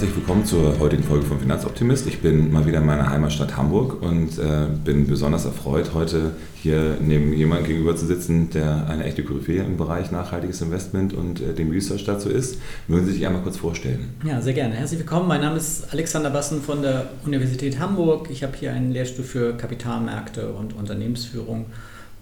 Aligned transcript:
Herzlich 0.00 0.16
willkommen 0.16 0.46
zur 0.46 0.78
heutigen 0.78 1.02
Folge 1.02 1.26
von 1.26 1.38
Finanzoptimist. 1.38 2.06
Ich 2.06 2.22
bin 2.22 2.50
mal 2.50 2.66
wieder 2.66 2.78
in 2.78 2.86
meiner 2.86 3.10
Heimatstadt 3.10 3.58
Hamburg 3.58 4.00
und 4.00 4.38
äh, 4.38 4.66
bin 4.82 5.06
besonders 5.06 5.44
erfreut, 5.44 5.90
heute 5.92 6.30
hier 6.54 6.96
neben 7.02 7.34
jemandem 7.34 7.66
gegenüber 7.66 7.94
zu 7.94 8.06
sitzen, 8.06 8.48
der 8.48 8.88
eine 8.88 9.04
echte 9.04 9.22
Koryphäe 9.22 9.62
im 9.62 9.76
Bereich 9.76 10.10
nachhaltiges 10.10 10.62
Investment 10.62 11.12
und 11.12 11.42
äh, 11.42 11.52
dem 11.52 11.70
Research 11.70 12.06
dazu 12.06 12.30
ist. 12.30 12.56
Mögen 12.88 13.04
Sie 13.04 13.12
sich 13.12 13.26
einmal 13.26 13.42
kurz 13.42 13.58
vorstellen? 13.58 14.14
Ja, 14.24 14.40
sehr 14.40 14.54
gerne. 14.54 14.74
Herzlich 14.74 15.00
willkommen. 15.00 15.28
Mein 15.28 15.42
Name 15.42 15.58
ist 15.58 15.92
Alexander 15.92 16.30
Bassen 16.30 16.62
von 16.62 16.80
der 16.80 17.10
Universität 17.26 17.78
Hamburg. 17.78 18.30
Ich 18.30 18.42
habe 18.42 18.56
hier 18.56 18.72
einen 18.72 18.92
Lehrstuhl 18.92 19.26
für 19.26 19.54
Kapitalmärkte 19.58 20.48
und 20.48 20.74
Unternehmensführung 20.74 21.66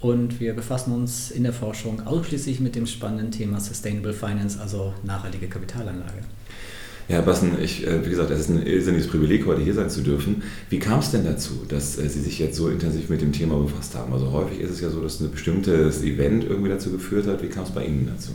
und 0.01 0.41
wir 0.41 0.53
befassen 0.55 0.93
uns 0.93 1.31
in 1.31 1.45
der 1.45 1.53
Forschung 1.53 2.05
ausschließlich 2.05 2.59
mit 2.59 2.75
dem 2.75 2.89
spannenden 2.89 3.31
Thema 3.31 3.61
Sustainable 3.61 4.15
Finance, 4.15 4.61
also 4.61 4.95
nachhaltige 5.05 5.47
Kapitalanlage. 5.47 6.25
Herr 7.09 7.23
Bassen, 7.23 7.53
ich, 7.63 7.87
äh, 7.87 8.05
wie 8.05 8.11
gesagt, 8.11 8.31
es 8.31 8.41
ist 8.41 8.51
ein 8.51 8.67
irrsinniges 8.67 9.09
Privileg, 9.09 9.47
heute 9.47 9.63
hier 9.63 9.73
sein 9.73 9.89
zu 9.89 10.03
dürfen. 10.03 10.43
Wie 10.69 10.79
kam 10.79 10.99
es 10.99 11.11
denn 11.11 11.25
dazu, 11.25 11.65
dass 11.67 11.99
äh, 11.99 12.07
Sie 12.07 12.21
sich 12.21 12.39
jetzt 12.39 12.57
so 12.57 12.69
intensiv 12.69 13.09
mit 13.09 13.23
dem 13.23 13.33
Thema 13.33 13.59
befasst 13.59 13.95
haben? 13.95 14.13
Also 14.13 14.31
häufig 14.31 14.61
ist 14.61 14.71
es 14.71 14.81
ja 14.83 14.91
so, 14.91 15.01
dass 15.01 15.19
ein 15.21 15.31
bestimmtes 15.31 16.03
Event 16.03 16.45
irgendwie 16.45 16.69
dazu 16.69 16.93
geführt 16.93 17.27
hat. 17.27 17.43
Wie 17.43 17.47
kam 17.47 17.65
es 17.65 17.71
bei 17.71 17.87
Ihnen 17.87 18.11
dazu? 18.15 18.33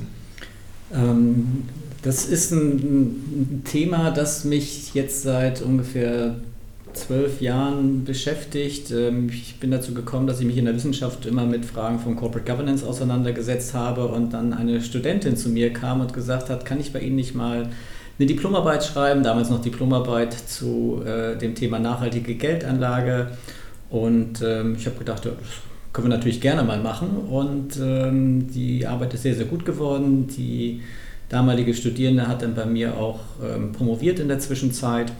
Ähm, 0.91 1.65
das 2.01 2.25
ist 2.25 2.51
ein 2.51 3.61
Thema, 3.63 4.09
das 4.09 4.43
mich 4.43 4.95
jetzt 4.95 5.21
seit 5.21 5.61
ungefähr 5.61 6.37
zwölf 6.93 7.41
Jahren 7.41 8.05
beschäftigt. 8.05 8.89
Ähm, 8.89 9.29
ich 9.29 9.59
bin 9.59 9.69
dazu 9.69 9.93
gekommen, 9.93 10.25
dass 10.25 10.39
ich 10.39 10.47
mich 10.47 10.57
in 10.57 10.65
der 10.65 10.73
Wissenschaft 10.73 11.27
immer 11.27 11.45
mit 11.45 11.63
Fragen 11.63 11.99
von 11.99 12.15
Corporate 12.15 12.51
Governance 12.51 12.83
auseinandergesetzt 12.83 13.75
habe 13.75 14.07
und 14.07 14.33
dann 14.33 14.51
eine 14.51 14.81
Studentin 14.81 15.37
zu 15.37 15.49
mir 15.49 15.71
kam 15.71 16.01
und 16.01 16.11
gesagt 16.11 16.49
hat, 16.49 16.65
kann 16.65 16.79
ich 16.79 16.91
bei 16.91 17.01
Ihnen 17.01 17.17
nicht 17.17 17.35
mal 17.35 17.69
eine 18.19 18.27
Diplomarbeit 18.27 18.83
schreiben, 18.83 19.23
damals 19.23 19.49
noch 19.49 19.61
Diplomarbeit 19.61 20.33
zu 20.33 21.01
äh, 21.05 21.37
dem 21.37 21.55
Thema 21.55 21.79
nachhaltige 21.79 22.35
Geldanlage. 22.35 23.31
Und 23.89 24.41
ähm, 24.41 24.75
ich 24.77 24.85
habe 24.85 24.97
gedacht, 24.97 25.25
das 25.25 25.33
können 25.91 26.09
wir 26.09 26.17
natürlich 26.17 26.41
gerne 26.41 26.63
mal 26.63 26.79
machen. 26.79 27.09
Und 27.29 27.79
ähm, 27.81 28.51
die 28.51 28.85
Arbeit 28.85 29.13
ist 29.13 29.23
sehr, 29.23 29.35
sehr 29.35 29.45
gut 29.45 29.65
geworden. 29.65 30.27
Die 30.27 30.81
damalige 31.29 31.73
Studierende 31.73 32.27
hat 32.27 32.41
dann 32.41 32.55
bei 32.55 32.65
mir 32.65 32.97
auch 32.97 33.19
ähm, 33.43 33.71
promoviert 33.71 34.19
in 34.19 34.27
der 34.27 34.39
Zwischenzeit. 34.39 35.11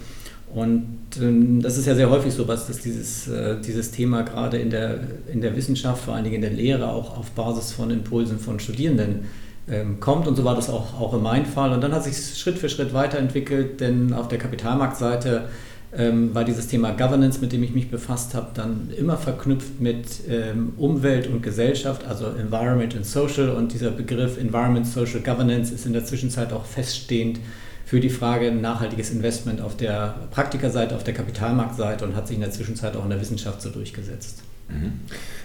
Und 0.54 0.88
ähm, 1.20 1.62
das 1.62 1.78
ist 1.78 1.88
ja 1.88 1.96
sehr 1.96 2.12
häufig 2.12 2.32
so, 2.32 2.48
was 2.48 2.68
dass 2.68 2.80
dieses, 2.80 3.28
äh, 3.28 3.60
dieses 3.60 3.90
Thema 3.90 4.22
gerade 4.22 4.58
in 4.58 4.70
der, 4.70 5.00
in 5.32 5.42
der 5.42 5.56
Wissenschaft, 5.56 6.04
vor 6.04 6.14
allen 6.14 6.24
Dingen 6.24 6.36
in 6.36 6.42
der 6.42 6.52
Lehre, 6.52 6.90
auch 6.90 7.18
auf 7.18 7.32
Basis 7.32 7.72
von 7.72 7.90
Impulsen 7.90 8.38
von 8.38 8.60
Studierenden 8.60 9.26
ähm, 9.70 10.00
kommt. 10.00 10.28
Und 10.28 10.36
so 10.36 10.44
war 10.44 10.56
das 10.56 10.70
auch, 10.70 11.00
auch 11.00 11.14
in 11.14 11.22
meinem 11.22 11.46
Fall. 11.46 11.74
Und 11.74 11.82
dann 11.82 11.94
hat 11.94 12.04
sich 12.04 12.38
Schritt 12.38 12.58
für 12.58 12.70
Schritt 12.70 12.94
weiterentwickelt, 12.94 13.80
denn 13.80 14.14
auf 14.14 14.28
der 14.28 14.38
Kapitalmarktseite 14.38 15.50
ähm, 15.96 16.34
war 16.34 16.44
dieses 16.44 16.68
Thema 16.68 16.92
Governance, 16.92 17.40
mit 17.40 17.52
dem 17.54 17.64
ich 17.64 17.74
mich 17.74 17.92
befasst 17.92 18.34
habe, 18.34 18.48
dann 18.54 18.90
immer 18.98 19.18
verknüpft 19.18 19.80
mit 19.80 20.08
ähm, 20.28 20.74
Umwelt 20.78 21.28
und 21.28 21.44
Gesellschaft, 21.44 22.06
also 22.06 22.28
Environment 22.28 22.96
and 22.96 23.06
Social. 23.06 23.50
Und 23.50 23.74
dieser 23.74 23.92
Begriff 23.92 24.38
Environment, 24.38 24.88
Social 24.88 25.20
Governance 25.20 25.74
ist 25.74 25.86
in 25.86 25.94
der 25.94 26.06
Zwischenzeit 26.06 26.52
auch 26.52 26.66
feststehend 26.66 27.40
für 27.86 28.00
die 28.00 28.10
Frage 28.10 28.52
nachhaltiges 28.52 29.12
Investment 29.12 29.62
auf 29.62 29.78
der 29.78 30.16
Praktikerseite, 30.32 30.96
auf 30.96 31.04
der 31.04 31.14
Kapitalmarktseite 31.14 32.06
und 32.06 32.16
hat 32.16 32.28
sich 32.28 32.36
in 32.36 32.42
der 32.42 32.52
Zwischenzeit 32.52 32.96
auch 32.96 33.04
in 33.04 33.10
der 33.12 33.22
Wissenschaft 33.22 33.62
so 33.62 33.70
durchgesetzt. 33.70 34.42
Mhm. 34.70 35.00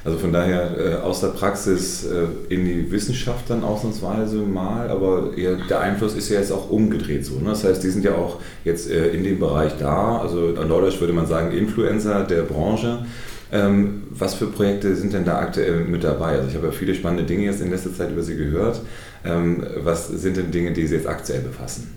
Also 0.05 0.19
von 0.19 0.33
daher 0.33 0.79
äh, 0.79 0.95
aus 0.95 1.21
der 1.21 1.29
Praxis 1.29 2.07
äh, 2.07 2.55
in 2.55 2.65
die 2.65 2.91
Wissenschaft 2.91 3.51
dann 3.51 3.65
ausnahmsweise 3.65 4.37
mal, 4.39 4.89
aber 4.91 5.37
eher, 5.37 5.57
der 5.69 5.81
Einfluss 5.81 6.15
ist 6.15 6.29
ja 6.29 6.39
jetzt 6.39 6.53
auch 6.53 6.71
umgedreht 6.71 7.27
so. 7.27 7.35
Ne? 7.41 7.51
Das 7.51 7.65
heißt, 7.65 7.83
die 7.83 7.91
sind 7.91 8.05
ja 8.05 8.15
auch 8.15 8.39
jetzt 8.65 8.91
äh, 8.91 9.09
in 9.09 9.25
dem 9.25 9.39
Bereich 9.39 9.73
da, 9.79 10.19
also 10.19 10.55
an 10.57 10.69
Neudeutsch 10.69 11.01
würde 11.01 11.13
man 11.13 11.27
sagen 11.27 11.53
Influencer 11.53 12.25
der 12.25 12.43
Branche. 12.43 13.05
Ähm, 13.51 14.05
was 14.11 14.35
für 14.35 14.47
Projekte 14.47 14.95
sind 14.95 15.15
denn 15.15 15.25
da 15.25 15.39
aktuell 15.39 15.85
mit 15.85 16.05
dabei? 16.05 16.37
Also 16.37 16.49
ich 16.49 16.55
habe 16.55 16.67
ja 16.67 16.73
viele 16.73 16.95
spannende 16.95 17.25
Dinge 17.25 17.45
jetzt 17.45 17.61
in 17.61 17.71
letzter 17.71 17.95
Zeit 17.95 18.11
über 18.11 18.23
Sie 18.23 18.37
gehört. 18.37 18.81
Ähm, 19.25 19.67
was 19.79 20.09
sind 20.09 20.37
denn 20.37 20.51
Dinge, 20.51 20.73
die 20.73 20.87
Sie 20.87 20.95
jetzt 20.95 21.07
aktuell 21.07 21.41
befassen? 21.41 21.91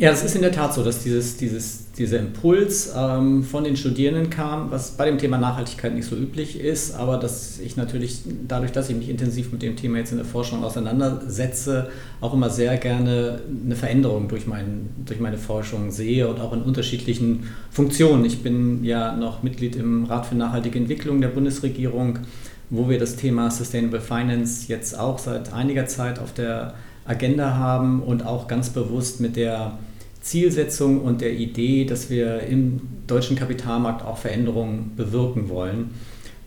Ja, 0.00 0.10
es 0.12 0.24
ist 0.24 0.34
in 0.34 0.40
der 0.40 0.50
Tat 0.50 0.72
so, 0.72 0.82
dass 0.82 1.02
dieses, 1.02 1.36
dieses, 1.36 1.92
dieser 1.92 2.20
Impuls 2.20 2.90
ähm, 2.96 3.44
von 3.44 3.64
den 3.64 3.76
Studierenden 3.76 4.30
kam, 4.30 4.70
was 4.70 4.92
bei 4.92 5.04
dem 5.04 5.18
Thema 5.18 5.36
Nachhaltigkeit 5.36 5.94
nicht 5.94 6.08
so 6.08 6.16
üblich 6.16 6.58
ist, 6.58 6.94
aber 6.94 7.18
dass 7.18 7.58
ich 7.58 7.76
natürlich 7.76 8.22
dadurch, 8.48 8.72
dass 8.72 8.88
ich 8.88 8.96
mich 8.96 9.10
intensiv 9.10 9.52
mit 9.52 9.60
dem 9.60 9.76
Thema 9.76 9.98
jetzt 9.98 10.12
in 10.12 10.16
der 10.16 10.24
Forschung 10.24 10.64
auseinandersetze, 10.64 11.90
auch 12.22 12.32
immer 12.32 12.48
sehr 12.48 12.78
gerne 12.78 13.42
eine 13.62 13.76
Veränderung 13.76 14.28
durch, 14.28 14.46
mein, 14.46 14.88
durch 15.04 15.20
meine 15.20 15.36
Forschung 15.36 15.90
sehe 15.90 16.28
und 16.28 16.40
auch 16.40 16.54
in 16.54 16.62
unterschiedlichen 16.62 17.48
Funktionen. 17.70 18.24
Ich 18.24 18.42
bin 18.42 18.82
ja 18.82 19.14
noch 19.14 19.42
Mitglied 19.42 19.76
im 19.76 20.06
Rat 20.06 20.24
für 20.24 20.34
nachhaltige 20.34 20.78
Entwicklung 20.78 21.20
der 21.20 21.28
Bundesregierung, 21.28 22.20
wo 22.70 22.88
wir 22.88 22.98
das 22.98 23.16
Thema 23.16 23.50
Sustainable 23.50 24.00
Finance 24.00 24.64
jetzt 24.68 24.98
auch 24.98 25.18
seit 25.18 25.52
einiger 25.52 25.84
Zeit 25.84 26.20
auf 26.20 26.32
der 26.32 26.72
Agenda 27.04 27.56
haben 27.56 28.02
und 28.02 28.24
auch 28.24 28.48
ganz 28.48 28.70
bewusst 28.70 29.20
mit 29.20 29.36
der 29.36 29.78
Zielsetzung 30.20 31.00
und 31.00 31.20
der 31.20 31.32
Idee, 31.32 31.84
dass 31.84 32.10
wir 32.10 32.40
im 32.40 32.80
deutschen 33.06 33.36
Kapitalmarkt 33.36 34.04
auch 34.04 34.18
Veränderungen 34.18 34.92
bewirken 34.96 35.48
wollen. 35.48 35.90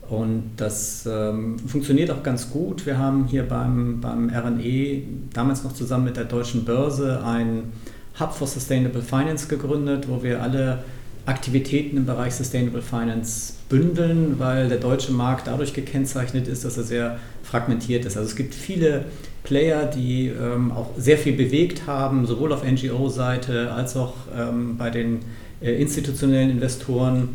Und 0.10 0.52
das 0.58 1.08
ähm, 1.10 1.58
funktioniert 1.60 2.12
auch 2.12 2.24
ganz 2.24 2.52
gut. 2.52 2.86
Wir 2.86 2.98
haben 2.98 3.26
hier 3.26 3.48
beim, 3.48 4.00
beim 4.02 4.30
RNE 4.30 5.04
damals 5.34 5.64
noch 5.64 5.74
zusammen 5.74 6.06
mit 6.06 6.18
der 6.18 6.26
Deutschen 6.26 6.66
Börse 6.66 7.24
ein 7.24 7.72
Hub 8.20 8.34
for 8.34 8.48
Sustainable 8.48 9.02
Finance 9.02 9.48
gegründet, 9.48 10.08
wo 10.08 10.22
wir 10.22 10.42
alle 10.42 10.84
Aktivitäten 11.26 11.98
im 11.98 12.06
Bereich 12.06 12.36
Sustainable 12.36 12.82
Finance 12.82 13.54
bündeln, 13.70 14.36
weil 14.40 14.68
der 14.68 14.78
deutsche 14.78 15.14
Markt 15.14 15.48
dadurch 15.48 15.74
gekennzeichnet 15.74 16.48
ist, 16.48 16.66
dass 16.66 16.78
er 16.78 16.84
sehr 16.84 17.20
fragmentiert 17.44 18.06
ist. 18.06 18.18
Also 18.18 18.30
es 18.30 18.36
gibt 18.36 18.54
viele 18.54 19.06
Player, 19.44 19.86
die 19.86 20.28
ähm, 20.28 20.72
auch 20.72 20.90
sehr 20.98 21.18
viel 21.18 21.34
bewegt 21.34 21.88
haben, 21.88 22.26
sowohl 22.26 22.52
auf 22.52 22.64
NGO-Seite 22.64 23.72
als 23.72 23.96
auch 23.96 24.14
ähm, 24.38 24.78
bei 24.78 24.90
den 24.90 25.20
äh, 25.62 25.72
institutionellen 25.82 26.50
Investoren. 26.50 27.30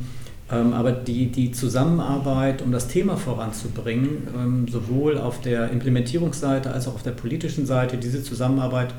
Ähm, 0.50 0.72
aber 0.72 0.92
die, 0.92 1.26
die 1.26 1.52
Zusammenarbeit, 1.52 2.62
um 2.62 2.72
das 2.72 2.88
Thema 2.88 3.16
voranzubringen, 3.16 4.28
ähm, 4.34 4.68
sowohl 4.68 5.18
auf 5.18 5.40
der 5.40 5.70
Implementierungsseite 5.70 6.72
als 6.72 6.88
auch 6.88 6.94
auf 6.94 7.02
der 7.02 7.10
politischen 7.10 7.66
Seite, 7.66 7.98
diese 7.98 8.22
Zusammenarbeit 8.22 8.94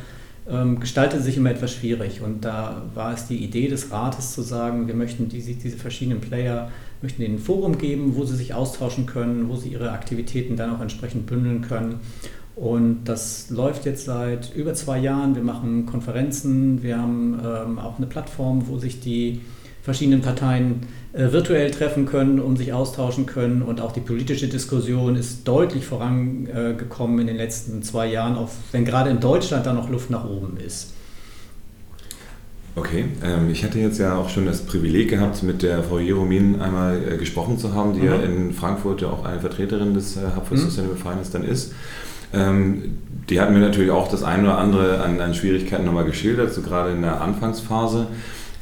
ähm, 0.50 0.80
gestaltet 0.80 1.24
sich 1.24 1.38
immer 1.38 1.52
etwas 1.52 1.74
schwierig. 1.74 2.22
Und 2.22 2.44
da 2.44 2.82
war 2.94 3.14
es 3.14 3.28
die 3.28 3.38
Idee 3.38 3.68
des 3.68 3.92
Rates 3.92 4.34
zu 4.34 4.42
sagen, 4.42 4.88
wir 4.88 4.96
möchten 4.96 5.30
diese, 5.30 5.54
diese 5.54 5.78
verschiedenen 5.78 6.22
Player, 6.22 6.70
möchten 7.02 7.22
ihnen 7.22 7.36
ein 7.36 7.40
Forum 7.40 7.78
geben, 7.78 8.16
wo 8.16 8.26
sie 8.26 8.36
sich 8.36 8.54
austauschen 8.54 9.06
können, 9.06 9.50
wo 9.50 9.56
sie 9.56 9.70
ihre 9.70 9.92
Aktivitäten 9.92 10.56
dann 10.56 10.76
auch 10.76 10.82
entsprechend 10.82 11.28
bündeln 11.28 11.62
können. 11.62 12.00
Und 12.56 13.06
das 13.06 13.50
läuft 13.50 13.86
jetzt 13.86 14.06
seit 14.06 14.54
über 14.54 14.74
zwei 14.74 15.00
Jahren. 15.00 15.34
Wir 15.34 15.44
machen 15.44 15.86
Konferenzen, 15.86 16.84
wir 16.84 16.98
haben 16.98 17.40
ähm, 17.42 17.80
auch 17.80 17.98
eine 17.98 18.08
Plattform, 18.08 18.68
wo 18.68 18.78
sich 18.78 19.00
die 19.00 19.42
verschiedenen 19.90 20.22
Parteien 20.22 20.82
äh, 21.14 21.32
virtuell 21.32 21.72
treffen 21.72 22.06
können, 22.06 22.40
um 22.40 22.56
sich 22.56 22.74
austauschen 22.74 23.26
können. 23.26 23.64
Und 23.64 23.82
auch 23.82 23.92
die 23.92 24.02
politische 24.02 24.48
Diskussion 24.48 25.16
ist 25.16 25.48
deutlich 25.48 25.84
vorangekommen 25.84 27.18
in 27.18 27.26
den 27.26 27.38
letzten 27.38 27.82
zwei 27.82 28.06
Jahren, 28.06 28.36
auch 28.36 28.50
wenn 28.72 28.86
gerade 28.86 29.10
in 29.10 29.20
Deutschland 29.20 29.66
da 29.66 29.74
noch 29.74 29.90
Luft 29.90 30.12
nach 30.12 30.26
oben 30.26 30.58
ist. 30.58 30.94
Okay, 32.75 33.06
ähm, 33.24 33.50
ich 33.50 33.63
hatte 33.63 33.80
jetzt 33.80 33.98
ja 33.98 34.16
auch 34.16 34.30
schon 34.30 34.46
das 34.46 34.62
Privileg 34.62 35.10
gehabt, 35.10 35.42
mit 35.42 35.63
der 35.63 35.81
Frau 35.81 35.98
Jeromin 35.98 36.62
einmal 36.62 37.02
äh, 37.02 37.18
gesprochen 37.18 37.58
zu 37.58 37.74
haben, 37.74 37.94
die 37.94 38.02
mhm. 38.02 38.06
ja 38.06 38.16
in 38.18 38.54
Frankfurt 38.54 39.02
ja 39.02 39.10
auch 39.10 39.25
eine 39.25 39.40
Vertreterin 39.40 39.96
des 39.96 40.18
äh, 40.18 40.19
Hub 40.36 40.46
for 40.46 40.56
mhm. 40.56 40.62
Sustainable 40.62 40.98
Finance 40.98 41.31
dann 41.34 41.44
ist. 41.44 41.74
Ähm, 42.31 43.00
die 43.28 43.42
hat 43.42 43.52
mir 43.52 43.60
natürlich 43.60 43.90
auch 43.90 44.08
das 44.08 44.22
eine 44.22 44.44
oder 44.44 44.60
andere 44.60 45.02
an, 45.02 45.19
an 45.19 45.34
Schwierigkeiten 45.34 45.86
nochmal 45.86 46.06
geschildert, 46.06 46.54
so 46.54 46.62
gerade 46.62 46.92
in 46.92 47.02
der 47.02 47.22
Anfangsphase. 47.22 48.06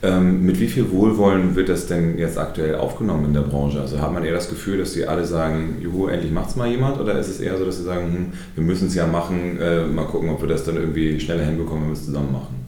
Ähm, 0.04 0.46
mit 0.46 0.60
wie 0.60 0.68
viel 0.68 0.92
Wohlwollen 0.92 1.56
wird 1.56 1.70
das 1.70 1.88
denn 1.88 2.20
jetzt 2.20 2.38
aktuell 2.38 2.76
aufgenommen 2.76 3.26
in 3.26 3.34
der 3.34 3.42
Branche? 3.42 3.82
Also 3.82 4.00
hat 4.00 4.14
man 4.14 4.24
eher 4.24 4.34
das 4.34 4.48
Gefühl, 4.48 4.78
dass 4.78 4.94
sie 4.94 5.08
alle 5.08 5.26
sagen, 5.26 5.78
juhu, 5.82 6.08
endlich 6.08 6.32
macht 6.32 6.50
es 6.50 6.56
mal 6.56 6.70
jemand? 6.70 7.00
Oder 7.00 7.18
ist 7.18 7.30
es 7.30 7.40
eher 7.40 7.58
so, 7.58 7.66
dass 7.66 7.78
sie 7.78 7.84
sagen, 7.84 8.14
hm, 8.14 8.34
wir 8.56 8.64
müssen 8.64 8.88
es 8.88 8.96
ja 8.96 9.08
machen, 9.08 9.60
äh, 9.60 9.86
mal 9.88 10.06
gucken, 10.06 10.30
ob 10.30 10.42
wir 10.42 10.48
das 10.48 10.64
dann 10.64 10.76
irgendwie 10.76 11.20
schneller 11.20 11.44
hinbekommen, 11.44 11.84
wenn 11.84 11.90
wir 11.90 11.98
es 11.98 12.06
zusammen 12.06 12.32
machen? 12.32 12.68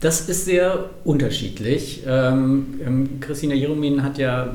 Das 0.00 0.28
ist 0.28 0.46
sehr 0.46 0.90
unterschiedlich. 1.04 2.02
Ähm, 2.06 2.80
ähm, 2.84 3.20
Christina 3.20 3.54
Jeromin 3.54 4.02
hat 4.02 4.18
ja 4.18 4.52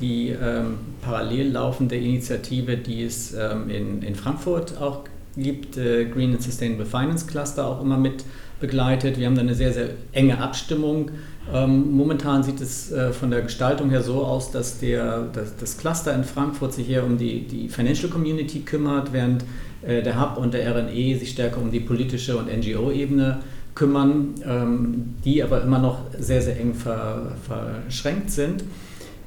die 0.00 0.30
ähm, 0.30 0.78
parallel 1.02 1.52
laufende 1.52 1.96
Initiative, 1.96 2.78
die 2.78 3.04
es 3.04 3.34
ähm, 3.34 3.68
in, 3.68 4.02
in 4.02 4.14
Frankfurt 4.14 4.76
auch 4.80 5.04
gibt, 5.36 5.76
äh, 5.76 6.06
Green 6.06 6.32
and 6.32 6.42
Sustainable 6.42 6.86
Finance 6.86 7.26
Cluster 7.26 7.66
auch 7.66 7.80
immer 7.80 7.96
mit 7.96 8.24
begleitet. 8.60 9.18
Wir 9.18 9.26
haben 9.26 9.34
da 9.34 9.42
eine 9.42 9.54
sehr, 9.54 9.72
sehr 9.72 9.90
enge 10.12 10.38
Abstimmung. 10.38 11.10
Ähm, 11.52 11.92
momentan 11.92 12.42
sieht 12.42 12.60
es 12.60 12.92
äh, 12.92 13.12
von 13.12 13.30
der 13.30 13.42
Gestaltung 13.42 13.90
her 13.90 14.02
so 14.02 14.24
aus, 14.24 14.50
dass 14.50 14.78
der, 14.80 15.28
das, 15.32 15.56
das 15.56 15.78
Cluster 15.78 16.14
in 16.14 16.24
Frankfurt 16.24 16.74
sich 16.74 16.86
hier 16.86 17.04
um 17.04 17.16
die, 17.16 17.46
die 17.46 17.68
Financial 17.68 18.10
Community 18.10 18.60
kümmert, 18.60 19.12
während 19.12 19.44
äh, 19.82 20.02
der 20.02 20.20
Hub 20.20 20.36
und 20.36 20.52
der 20.52 20.74
RNE 20.74 21.18
sich 21.18 21.30
stärker 21.30 21.60
um 21.60 21.70
die 21.70 21.80
politische 21.80 22.36
und 22.36 22.48
NGO-Ebene 22.54 23.38
kümmern, 23.74 24.34
ähm, 24.44 25.14
die 25.24 25.42
aber 25.42 25.62
immer 25.62 25.78
noch 25.78 26.00
sehr, 26.18 26.42
sehr 26.42 26.60
eng 26.60 26.74
ver, 26.74 27.32
verschränkt 27.46 28.30
sind. 28.30 28.64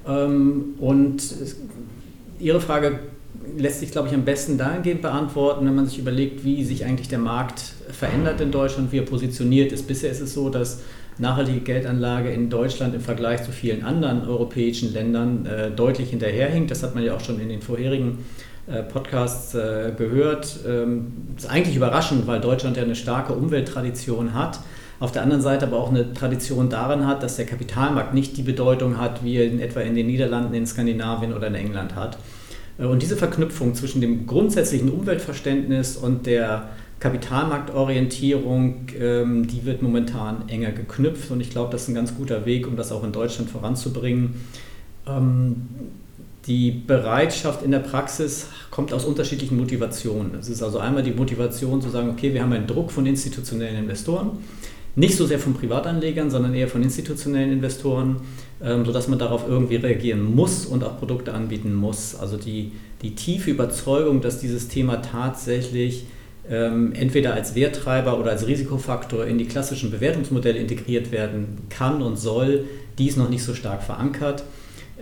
Ähm, 0.07 0.75
und 0.78 1.24
Ihre 2.39 2.60
Frage 2.60 3.00
lässt 3.57 3.80
sich, 3.80 3.92
glaube 3.92 4.07
ich, 4.07 4.13
am 4.13 4.24
besten 4.24 4.57
dahingehend 4.57 5.01
beantworten, 5.01 5.66
wenn 5.66 5.75
man 5.75 5.86
sich 5.86 6.00
überlegt, 6.00 6.44
wie 6.44 6.63
sich 6.63 6.86
eigentlich 6.86 7.10
der 7.10 7.19
Markt 7.19 7.62
verändert 7.92 8.42
in 8.42 8.51
Deutschland, 8.51 8.92
wie 8.92 9.00
er 9.00 9.06
positioniert 9.06 9.72
ist. 9.72 9.88
Bisher 9.88 10.12
ist 10.12 10.22
es 10.22 10.33
so, 10.33 10.50
dass 10.50 10.81
nachhaltige 11.18 11.60
Geldanlage 11.60 12.31
in 12.31 12.50
Deutschland 12.50 12.95
im 12.95 13.01
Vergleich 13.01 13.44
zu 13.44 13.51
vielen 13.51 13.83
anderen 13.83 14.28
europäischen 14.28 14.94
Ländern 14.94 15.45
äh, 15.45 15.72
deutlich 15.72 16.10
hinterherhinkt. 16.10 16.72
Das 16.72 16.83
hat 16.83 16.95
man 16.95 17.04
ja 17.04 17.16
auch 17.16 17.19
schon 17.19 17.39
in 17.39 17.50
den 17.50 17.62
vorherigen 17.62 18.25
äh, 18.68 18.83
Podcasts 18.83 19.54
äh, 19.54 19.92
gehört. 19.98 20.60
Ähm, 20.68 21.13
ist 21.36 21.50
eigentlich 21.50 21.75
überraschend, 21.75 22.28
weil 22.28 22.39
Deutschland 22.39 22.78
ja 22.78 22.83
eine 22.83 22.95
starke 22.95 23.33
Umwelttradition 23.33 24.33
hat. 24.33 24.60
Auf 25.00 25.12
der 25.12 25.24
anderen 25.24 25.42
Seite 25.42 25.66
aber 25.66 25.78
auch 25.78 25.89
eine 25.89 26.13
Tradition 26.13 26.69
darin 26.69 27.07
hat, 27.07 27.24
dass 27.24 27.36
der 27.36 27.45
Kapitalmarkt 27.45 28.13
nicht 28.13 28.38
die 28.38 28.44
Bedeutung 28.44 29.00
hat, 29.00 29.24
wie 29.24 29.38
er 29.38 29.45
in 29.45 29.60
etwa 29.60 29.80
in 29.81 29.95
den 29.95 30.06
Niederlanden, 30.07 30.54
in 30.54 30.68
Skandinavien 30.68 31.33
oder 31.33 31.48
in 31.48 31.56
England 31.56 31.95
hat. 31.95 32.18
Äh, 32.77 32.85
und 32.85 33.01
diese 33.01 33.18
Verknüpfung 33.18 33.75
zwischen 33.75 34.01
dem 34.01 34.27
grundsätzlichen 34.27 34.89
Umweltverständnis 34.89 35.97
und 35.97 36.25
der 36.25 36.69
Kapitalmarktorientierung, 37.00 38.88
ähm, 39.00 39.47
die 39.47 39.65
wird 39.65 39.81
momentan 39.81 40.47
enger 40.50 40.71
geknüpft 40.71 41.31
und 41.31 41.41
ich 41.41 41.50
glaube, 41.50 41.71
das 41.71 41.83
ist 41.83 41.88
ein 41.89 41.95
ganz 41.95 42.15
guter 42.15 42.45
Weg, 42.45 42.68
um 42.68 42.75
das 42.75 42.91
auch 42.91 43.03
in 43.03 43.12
Deutschland 43.12 43.50
voranzubringen. 43.50 44.35
Ähm, 45.07 45.68
die 46.47 46.71
Bereitschaft 46.71 47.63
in 47.63 47.71
der 47.71 47.79
Praxis 47.79 48.47
kommt 48.71 48.94
aus 48.94 49.06
unterschiedlichen 49.06 49.57
Motivationen. 49.57 50.35
Es 50.39 50.50
ist 50.50 50.63
also 50.63 50.79
einmal 50.79 51.03
die 51.03 51.12
Motivation 51.12 51.81
zu 51.81 51.89
sagen, 51.89 52.09
okay, 52.09 52.33
wir 52.33 52.41
haben 52.41 52.53
einen 52.53 52.68
Druck 52.68 52.91
von 52.91 53.06
institutionellen 53.06 53.77
Investoren, 53.77 54.31
nicht 54.95 55.15
so 55.15 55.25
sehr 55.25 55.39
von 55.39 55.53
Privatanlegern, 55.53 56.29
sondern 56.29 56.53
eher 56.53 56.68
von 56.68 56.81
institutionellen 56.81 57.51
Investoren, 57.51 58.18
ähm, 58.63 58.86
sodass 58.86 59.08
man 59.08 59.19
darauf 59.19 59.48
irgendwie 59.48 59.78
reagieren 59.78 60.36
muss 60.36 60.66
und 60.66 60.84
auch 60.84 61.00
Produkte 61.00 61.34
anbieten 61.34 61.74
muss. 61.74 62.16
Also 62.16 62.38
die, 62.38 62.74
die 63.02 63.16
tiefe 63.16 63.52
Überzeugung, 63.52 64.22
dass 64.22 64.40
dieses 64.40 64.68
Thema 64.68 64.98
tatsächlich 65.02 66.06
ähm, 66.50 66.94
entweder 66.94 67.34
als 67.34 67.56
Werttreiber 67.56 68.19
oder 68.19 68.31
als 68.31 68.48
Risikofaktor 68.48 69.25
in 69.25 69.38
die 69.38 69.46
klassischen 69.46 69.92
Bewertungsmodelle 69.92 70.60
integriert 70.60 71.12
werden 71.12 71.60
kann 71.69 72.02
und 72.02 72.18
soll, 72.18 72.66
die 72.98 73.08
ist 73.08 73.18
noch 73.18 73.30
nicht 73.30 73.44
so 73.44 73.54
stark 73.54 73.84
verankert. 73.84 74.44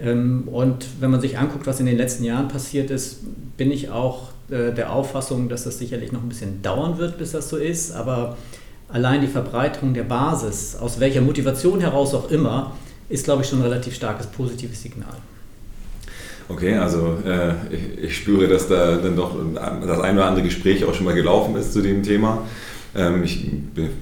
Ähm, 0.02 0.48
und 0.48 0.86
wenn 1.00 1.12
man 1.12 1.22
sich 1.22 1.38
anguckt, 1.38 1.68
was 1.68 1.80
in 1.80 1.86
den 1.86 1.98
letzten 1.98 2.24
Jahren 2.24 2.48
passiert 2.48 2.90
ist, 2.92 3.20
bin 3.58 3.72
ich 3.72 3.90
auch 3.90 4.30
äh, 4.50 4.72
der 4.74 4.94
Auffassung, 4.94 5.50
dass 5.50 5.64
das 5.64 5.80
sicherlich 5.80 6.12
noch 6.12 6.22
ein 6.22 6.30
bisschen 6.30 6.62
dauern 6.62 6.98
wird, 6.98 7.18
bis 7.18 7.32
das 7.32 7.50
so 7.50 7.58
ist. 7.58 7.92
Aber 7.92 8.38
allein 8.88 9.22
die 9.22 9.28
Verbreitung 9.28 9.94
der 9.94 10.04
Basis, 10.04 10.76
aus 10.76 11.00
welcher 11.00 11.22
Motivation 11.22 11.82
heraus 11.82 12.14
auch 12.14 12.32
immer, 12.32 12.74
ist, 13.10 13.26
glaube 13.26 13.44
ich, 13.44 13.50
schon 13.50 13.60
ein 13.60 13.64
relativ 13.64 13.96
starkes 13.96 14.28
positives 14.28 14.82
Signal. 14.82 15.18
Okay, 16.48 16.76
also 16.76 17.18
äh, 17.26 17.54
ich, 17.70 18.04
ich, 18.06 18.18
spüre, 18.18 18.48
dass 18.48 18.68
da 18.68 18.98
dann 18.98 19.16
doch 19.16 19.36
das 19.86 20.00
ein 20.00 20.16
oder 20.16 20.26
andere 20.26 20.44
Gespräch 20.44 20.84
auch 20.84 20.96
schon 20.96 21.06
mal 21.06 21.14
gelaufen 21.14 21.56
ist 21.56 21.74
zu 21.74 21.82
dem 21.82 22.02
Thema. 22.02 22.44
Ähm, 22.96 23.24
ich 23.24 23.48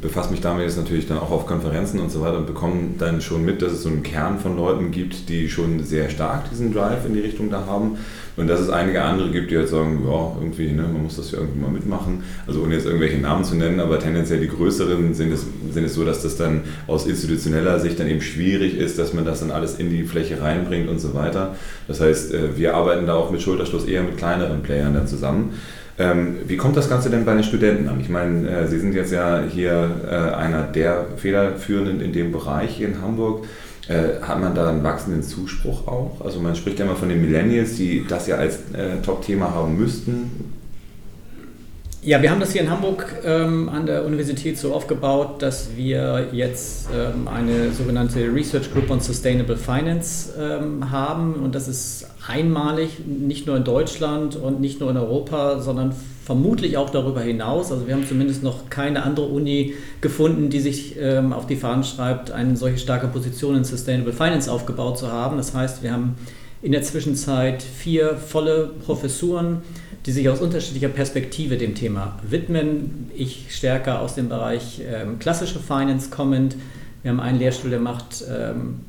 befasse 0.01 0.31
mich 0.31 0.41
damit 0.41 0.63
jetzt 0.63 0.77
natürlich 0.77 1.07
dann 1.07 1.17
auch 1.17 1.31
auf 1.31 1.45
Konferenzen 1.45 1.99
und 1.99 2.09
so 2.09 2.21
weiter 2.21 2.37
und 2.37 2.47
bekomme 2.47 2.91
dann 2.97 3.21
schon 3.21 3.43
mit, 3.43 3.61
dass 3.61 3.73
es 3.73 3.83
so 3.83 3.89
einen 3.89 4.03
Kern 4.03 4.39
von 4.39 4.55
Leuten 4.55 4.91
gibt, 4.91 5.27
die 5.29 5.49
schon 5.49 5.83
sehr 5.83 6.09
stark 6.09 6.49
diesen 6.49 6.73
Drive 6.73 7.05
in 7.05 7.13
die 7.13 7.19
Richtung 7.19 7.49
da 7.49 7.65
haben. 7.65 7.97
Und 8.37 8.47
dass 8.47 8.59
es 8.59 8.69
einige 8.69 9.01
andere 9.01 9.31
gibt, 9.31 9.49
die 9.49 9.57
halt 9.57 9.67
sagen, 9.67 10.03
ja, 10.07 10.31
irgendwie, 10.39 10.71
ne, 10.71 10.83
man 10.83 11.03
muss 11.03 11.17
das 11.17 11.31
ja 11.31 11.39
irgendwie 11.39 11.59
mal 11.59 11.71
mitmachen. 11.71 12.23
Also 12.45 12.61
ohne 12.61 12.75
jetzt 12.75 12.85
irgendwelche 12.85 13.17
Namen 13.17 13.43
zu 13.43 13.55
nennen, 13.55 13.79
aber 13.79 13.99
tendenziell 13.99 14.39
die 14.39 14.47
größeren 14.47 15.15
sind 15.15 15.33
es, 15.33 15.47
sind 15.71 15.83
es 15.83 15.95
so, 15.95 16.05
dass 16.05 16.21
das 16.21 16.37
dann 16.37 16.61
aus 16.85 17.07
institutioneller 17.07 17.79
Sicht 17.79 17.99
dann 17.99 18.07
eben 18.07 18.21
schwierig 18.21 18.77
ist, 18.77 18.99
dass 18.99 19.13
man 19.13 19.25
das 19.25 19.39
dann 19.39 19.49
alles 19.49 19.79
in 19.79 19.89
die 19.89 20.03
Fläche 20.03 20.39
reinbringt 20.39 20.87
und 20.87 20.99
so 20.99 21.15
weiter. 21.15 21.55
Das 21.87 21.99
heißt, 21.99 22.33
äh, 22.33 22.57
wir 22.57 22.75
arbeiten 22.75 23.07
da 23.07 23.15
auch 23.15 23.31
mit 23.31 23.41
Schulterschluss 23.41 23.85
eher 23.85 24.03
mit 24.03 24.17
kleineren 24.17 24.61
Playern 24.61 24.93
dann 24.93 25.07
zusammen. 25.07 25.55
Ähm, 25.99 26.37
wie 26.45 26.57
kommt 26.57 26.77
das 26.77 26.89
Ganze 26.89 27.09
denn 27.09 27.25
bei 27.25 27.33
den 27.33 27.43
Studenten 27.43 27.89
an? 27.89 27.99
Ich 27.99 28.09
meine, 28.09 28.47
äh, 28.47 28.67
Sie 28.67 28.79
sind 28.79 28.93
jetzt 28.93 29.11
ja 29.11 29.41
hier 29.41 29.89
äh, 30.07 30.35
einer 30.35 30.63
der 30.63 31.05
Federführenden 31.17 32.01
in 32.01 32.13
dem 32.13 32.31
Bereich 32.31 32.81
in 32.81 33.01
Hamburg. 33.01 33.45
Äh, 33.87 34.21
hat 34.21 34.39
man 34.39 34.53
da 34.53 34.69
einen 34.69 34.83
wachsenden 34.83 35.23
Zuspruch 35.23 35.87
auch? 35.87 36.21
Also 36.23 36.39
man 36.39 36.55
spricht 36.55 36.77
ja 36.77 36.85
immer 36.85 36.95
von 36.95 37.09
den 37.09 37.21
Millennials, 37.21 37.77
die 37.77 38.05
das 38.07 38.27
ja 38.27 38.35
als 38.35 38.57
äh, 38.73 39.01
Top-Thema 39.03 39.51
haben 39.51 39.77
müssten. 39.77 40.46
Ja, 42.07 42.21
wir 42.21 42.31
haben 42.31 42.39
das 42.39 42.53
hier 42.53 42.61
in 42.61 42.69
Hamburg 42.69 43.17
ähm, 43.25 43.67
an 43.67 43.85
der 43.85 44.05
Universität 44.05 44.57
so 44.57 44.73
aufgebaut, 44.73 45.41
dass 45.41 45.75
wir 45.75 46.29
jetzt 46.31 46.87
ähm, 46.95 47.27
eine 47.27 47.73
sogenannte 47.73 48.33
Research 48.33 48.71
Group 48.71 48.89
on 48.89 49.01
Sustainable 49.01 49.57
Finance 49.57 50.33
ähm, 50.39 50.89
haben. 50.89 51.33
Und 51.33 51.53
das 51.53 51.67
ist 51.67 52.07
einmalig, 52.25 53.05
nicht 53.05 53.45
nur 53.45 53.57
in 53.57 53.65
Deutschland 53.65 54.37
und 54.37 54.61
nicht 54.61 54.79
nur 54.79 54.89
in 54.89 54.95
Europa, 54.95 55.59
sondern 55.59 55.93
vermutlich 56.23 56.77
auch 56.77 56.91
darüber 56.91 57.19
hinaus. 57.19 57.73
Also 57.73 57.87
wir 57.87 57.93
haben 57.93 58.07
zumindest 58.07 58.41
noch 58.41 58.69
keine 58.69 59.03
andere 59.03 59.25
Uni 59.25 59.73
gefunden, 59.99 60.49
die 60.49 60.61
sich 60.61 60.95
ähm, 60.97 61.33
auf 61.33 61.45
die 61.45 61.57
Fahnen 61.57 61.83
schreibt, 61.83 62.31
eine 62.31 62.55
solche 62.55 62.77
starke 62.77 63.07
Position 63.07 63.57
in 63.57 63.65
Sustainable 63.65 64.13
Finance 64.13 64.49
aufgebaut 64.49 64.97
zu 64.97 65.11
haben. 65.11 65.35
Das 65.35 65.53
heißt, 65.53 65.83
wir 65.83 65.91
haben 65.91 66.15
in 66.61 66.71
der 66.71 66.81
Zwischenzeit 66.81 67.61
vier 67.61 68.17
volle 68.17 68.71
Professuren 68.85 69.61
die 70.07 70.13
sich 70.13 70.29
aus 70.29 70.39
unterschiedlicher 70.39 70.87
Perspektive 70.87 71.57
dem 71.57 71.75
Thema 71.75 72.17
widmen. 72.27 73.11
Ich 73.13 73.47
stärker 73.49 73.99
aus 73.99 74.15
dem 74.15 74.29
Bereich 74.29 74.81
ähm, 74.89 75.19
klassische 75.19 75.59
Finance 75.59 76.09
kommend. 76.09 76.55
Wir 77.03 77.11
haben 77.11 77.19
einen 77.19 77.37
Lehrstuhl, 77.37 77.69
der 77.69 77.81
macht 77.81 78.23
ähm, 78.29 78.79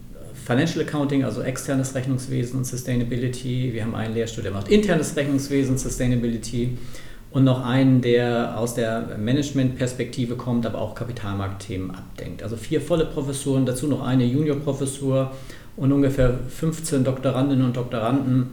Financial 0.47 0.85
Accounting, 0.85 1.25
also 1.25 1.43
externes 1.43 1.97
Rechnungswesen 1.97 2.59
und 2.59 2.65
Sustainability. 2.65 3.73
Wir 3.73 3.83
haben 3.83 3.97
einen 3.97 4.15
Lehrstuhl, 4.15 4.45
der 4.45 4.53
macht 4.53 4.69
internes 4.69 5.17
Rechnungswesen 5.17 5.73
und 5.73 5.79
Sustainability. 5.79 6.79
Und 7.33 7.43
noch 7.43 7.67
einen, 7.67 8.01
der 8.01 8.57
aus 8.57 8.75
der 8.75 9.19
Management-Perspektive 9.19 10.37
kommt, 10.37 10.67
aber 10.67 10.81
auch 10.81 10.95
Kapitalmarktthemen 10.95 11.91
abdenkt. 11.91 12.45
Also 12.45 12.57
vier 12.57 12.81
volle 12.81 13.05
Professuren, 13.05 13.67
dazu 13.67 13.89
noch 13.89 14.03
eine 14.03 14.25
Junior-Professur 14.25 15.33
und 15.79 15.93
ungefähr 15.93 16.35
15 16.49 17.05
Doktorandinnen 17.05 17.65
und 17.65 17.77
Doktoranden 17.77 18.51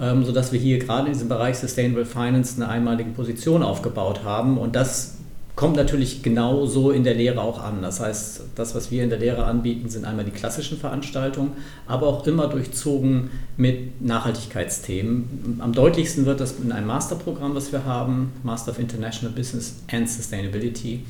ähm, 0.00 0.24
sodass 0.24 0.52
wir 0.52 0.60
hier 0.60 0.78
gerade 0.78 1.06
in 1.08 1.12
diesem 1.12 1.28
Bereich 1.28 1.58
Sustainable 1.58 2.04
Finance 2.04 2.56
eine 2.56 2.70
einmalige 2.70 3.10
Position 3.10 3.62
aufgebaut 3.62 4.22
haben. 4.24 4.58
Und 4.58 4.76
das 4.76 5.16
kommt 5.56 5.74
natürlich 5.74 6.22
genauso 6.22 6.92
in 6.92 7.02
der 7.02 7.14
Lehre 7.14 7.40
auch 7.40 7.60
an. 7.60 7.82
Das 7.82 7.98
heißt, 7.98 8.42
das, 8.54 8.76
was 8.76 8.92
wir 8.92 9.02
in 9.02 9.10
der 9.10 9.18
Lehre 9.18 9.44
anbieten, 9.44 9.88
sind 9.88 10.04
einmal 10.04 10.24
die 10.24 10.30
klassischen 10.30 10.78
Veranstaltungen, 10.78 11.52
aber 11.88 12.06
auch 12.06 12.24
immer 12.28 12.46
durchzogen 12.46 13.30
mit 13.56 14.00
Nachhaltigkeitsthemen. 14.00 15.58
Am 15.58 15.72
deutlichsten 15.72 16.26
wird 16.26 16.38
das 16.38 16.60
in 16.62 16.70
einem 16.70 16.86
Masterprogramm, 16.86 17.56
was 17.56 17.72
wir 17.72 17.84
haben, 17.84 18.32
Master 18.44 18.70
of 18.70 18.78
International 18.78 19.34
Business 19.34 19.82
and 19.90 20.08
Sustainability. 20.08 21.00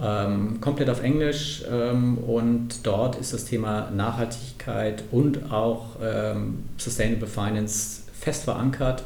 Ähm, 0.00 0.60
komplett 0.60 0.90
auf 0.90 1.02
Englisch 1.02 1.64
ähm, 1.68 2.18
und 2.18 2.86
dort 2.86 3.16
ist 3.16 3.32
das 3.32 3.46
Thema 3.46 3.90
Nachhaltigkeit 3.90 5.02
und 5.10 5.50
auch 5.50 5.96
ähm, 6.00 6.64
Sustainable 6.76 7.26
Finance 7.26 8.02
fest 8.12 8.44
verankert. 8.44 9.02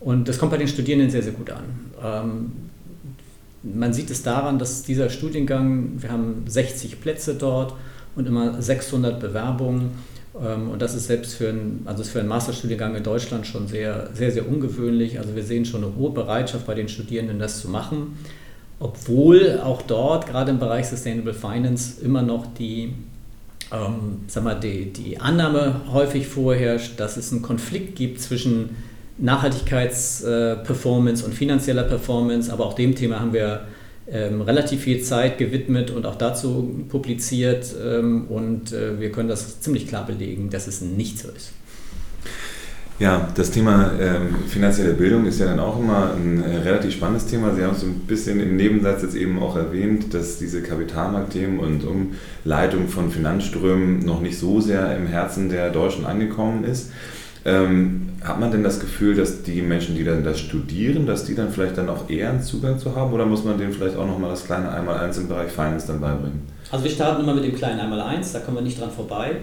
Und 0.00 0.28
das 0.28 0.38
kommt 0.38 0.52
bei 0.52 0.58
den 0.58 0.68
Studierenden 0.68 1.10
sehr, 1.10 1.22
sehr 1.22 1.32
gut 1.32 1.50
an. 1.50 1.64
Ähm, 2.02 2.52
man 3.62 3.92
sieht 3.92 4.10
es 4.10 4.22
daran, 4.22 4.58
dass 4.58 4.84
dieser 4.84 5.10
Studiengang, 5.10 6.00
wir 6.00 6.10
haben 6.10 6.44
60 6.46 7.00
Plätze 7.00 7.34
dort 7.34 7.74
und 8.14 8.26
immer 8.26 8.62
600 8.62 9.20
Bewerbungen. 9.20 9.90
Ähm, 10.40 10.70
und 10.70 10.80
das 10.80 10.94
ist 10.94 11.08
selbst 11.08 11.34
für, 11.34 11.48
ein, 11.50 11.82
also 11.84 12.04
für 12.04 12.20
einen 12.20 12.28
Masterstudiengang 12.28 12.94
in 12.94 13.02
Deutschland 13.02 13.46
schon 13.46 13.68
sehr, 13.68 14.10
sehr, 14.14 14.30
sehr 14.30 14.48
ungewöhnlich. 14.48 15.18
Also 15.18 15.34
wir 15.34 15.42
sehen 15.42 15.64
schon 15.64 15.84
eine 15.84 15.94
hohe 15.96 16.10
Bereitschaft 16.10 16.66
bei 16.66 16.74
den 16.74 16.88
Studierenden, 16.88 17.38
das 17.38 17.60
zu 17.60 17.68
machen. 17.68 18.18
Obwohl 18.78 19.60
auch 19.62 19.82
dort, 19.82 20.26
gerade 20.26 20.50
im 20.50 20.58
Bereich 20.58 20.88
Sustainable 20.88 21.34
Finance, 21.34 22.00
immer 22.02 22.22
noch 22.22 22.46
die 22.54 22.94
ähm, 23.72 24.20
sag 24.28 24.44
mal, 24.44 24.54
die, 24.54 24.92
die 24.92 25.18
Annahme 25.18 25.80
häufig 25.92 26.28
vorherrscht, 26.28 27.00
dass 27.00 27.16
es 27.16 27.32
einen 27.32 27.42
Konflikt 27.42 27.96
gibt 27.96 28.20
zwischen 28.20 28.76
Nachhaltigkeitsperformance 29.18 31.22
äh, 31.22 31.26
und 31.26 31.34
finanzieller 31.34 31.82
Performance, 31.84 32.52
aber 32.52 32.66
auch 32.66 32.74
dem 32.74 32.94
Thema 32.94 33.20
haben 33.20 33.32
wir 33.32 33.66
ähm, 34.08 34.40
relativ 34.40 34.82
viel 34.82 35.02
Zeit 35.02 35.38
gewidmet 35.38 35.90
und 35.90 36.06
auch 36.06 36.16
dazu 36.16 36.84
publiziert 36.88 37.74
ähm, 37.82 38.26
und 38.28 38.72
äh, 38.72 39.00
wir 39.00 39.10
können 39.10 39.28
das 39.28 39.60
ziemlich 39.60 39.88
klar 39.88 40.06
belegen, 40.06 40.48
dass 40.50 40.68
es 40.68 40.80
nicht 40.80 41.18
so 41.18 41.28
ist. 41.30 41.50
Ja, 42.98 43.28
das 43.34 43.50
Thema 43.50 43.92
ähm, 44.00 44.34
finanzielle 44.48 44.94
Bildung 44.94 45.26
ist 45.26 45.38
ja 45.38 45.46
dann 45.46 45.60
auch 45.60 45.78
immer 45.78 46.12
ein 46.14 46.42
äh, 46.42 46.56
relativ 46.58 46.94
spannendes 46.94 47.26
Thema. 47.26 47.54
Sie 47.54 47.62
haben 47.62 47.74
es 47.74 47.82
so 47.82 47.86
ein 47.86 48.00
bisschen 48.06 48.40
im 48.40 48.56
Nebensatz 48.56 49.02
jetzt 49.02 49.16
eben 49.16 49.38
auch 49.38 49.54
erwähnt, 49.54 50.14
dass 50.14 50.38
diese 50.38 50.62
Kapitalmarktthemen 50.62 51.58
und 51.58 51.84
Umleitung 51.84 52.88
von 52.88 53.10
Finanzströmen 53.10 53.98
noch 53.98 54.22
nicht 54.22 54.38
so 54.38 54.62
sehr 54.62 54.96
im 54.96 55.06
Herzen 55.06 55.50
der 55.50 55.68
Deutschen 55.70 56.06
angekommen 56.06 56.64
ist. 56.64 56.90
Ähm, 57.44 58.08
hat 58.24 58.40
man 58.40 58.50
denn 58.50 58.64
das 58.64 58.80
Gefühl, 58.80 59.14
dass 59.14 59.42
die 59.42 59.60
Menschen, 59.60 59.94
die 59.94 60.02
dann 60.02 60.24
das 60.24 60.40
studieren, 60.40 61.06
dass 61.06 61.26
die 61.26 61.34
dann 61.34 61.50
vielleicht 61.50 61.76
dann 61.76 61.90
auch 61.90 62.08
eher 62.08 62.30
einen 62.30 62.42
Zugang 62.42 62.78
zu 62.78 62.96
haben 62.96 63.12
oder 63.12 63.26
muss 63.26 63.44
man 63.44 63.58
denen 63.58 63.72
vielleicht 63.72 63.96
auch 63.96 64.06
nochmal 64.06 64.30
das 64.30 64.46
kleine 64.46 64.70
Einmaleins 64.72 65.18
im 65.18 65.28
Bereich 65.28 65.52
Finance 65.52 65.86
dann 65.86 66.00
beibringen? 66.00 66.40
Also 66.72 66.82
wir 66.84 66.90
starten 66.90 67.22
immer 67.22 67.34
mit 67.34 67.44
dem 67.44 67.54
kleinen 67.54 67.78
Einmaleins, 67.78 68.32
da 68.32 68.40
kommen 68.40 68.56
wir 68.56 68.62
nicht 68.62 68.80
dran 68.80 68.90
vorbei. 68.90 69.36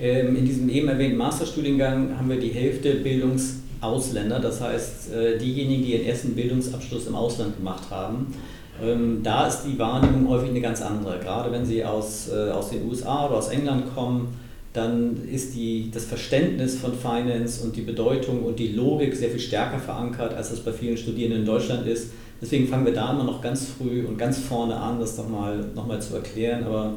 Ähm, 0.00 0.36
in 0.36 0.44
diesem 0.44 0.68
eben 0.68 0.88
erwähnten 0.88 1.16
Masterstudiengang 1.16 2.16
haben 2.16 2.28
wir 2.28 2.38
die 2.38 2.50
Hälfte 2.50 2.94
Bildungsausländer, 2.96 4.38
das 4.38 4.60
heißt 4.60 5.12
äh, 5.12 5.38
diejenigen, 5.38 5.82
die 5.82 5.92
ihren 5.94 6.06
ersten 6.06 6.34
Bildungsabschluss 6.34 7.06
im 7.06 7.14
Ausland 7.14 7.56
gemacht 7.56 7.90
haben. 7.90 8.32
Ähm, 8.80 9.20
da 9.24 9.48
ist 9.48 9.62
die 9.62 9.76
Wahrnehmung 9.78 10.28
häufig 10.28 10.50
eine 10.50 10.60
ganz 10.60 10.82
andere. 10.82 11.18
Gerade 11.18 11.50
wenn 11.50 11.66
sie 11.66 11.84
aus, 11.84 12.28
äh, 12.28 12.50
aus 12.50 12.70
den 12.70 12.88
USA 12.88 13.26
oder 13.26 13.38
aus 13.38 13.48
England 13.48 13.92
kommen, 13.92 14.38
dann 14.72 15.16
ist 15.28 15.56
die, 15.56 15.90
das 15.92 16.04
Verständnis 16.04 16.76
von 16.76 16.92
Finance 16.94 17.64
und 17.64 17.74
die 17.74 17.80
Bedeutung 17.80 18.44
und 18.44 18.58
die 18.58 18.68
Logik 18.68 19.16
sehr 19.16 19.30
viel 19.30 19.40
stärker 19.40 19.78
verankert, 19.80 20.34
als 20.34 20.50
das 20.50 20.60
bei 20.60 20.72
vielen 20.72 20.96
Studierenden 20.96 21.40
in 21.40 21.46
Deutschland 21.46 21.86
ist. 21.88 22.12
Deswegen 22.40 22.68
fangen 22.68 22.86
wir 22.86 22.92
da 22.92 23.10
immer 23.10 23.24
noch 23.24 23.42
ganz 23.42 23.66
früh 23.66 24.04
und 24.04 24.16
ganz 24.16 24.38
vorne 24.38 24.76
an, 24.76 25.00
das 25.00 25.16
nochmal 25.18 25.64
noch 25.74 25.88
mal 25.88 26.00
zu 26.00 26.14
erklären. 26.14 26.62
Aber 26.62 26.92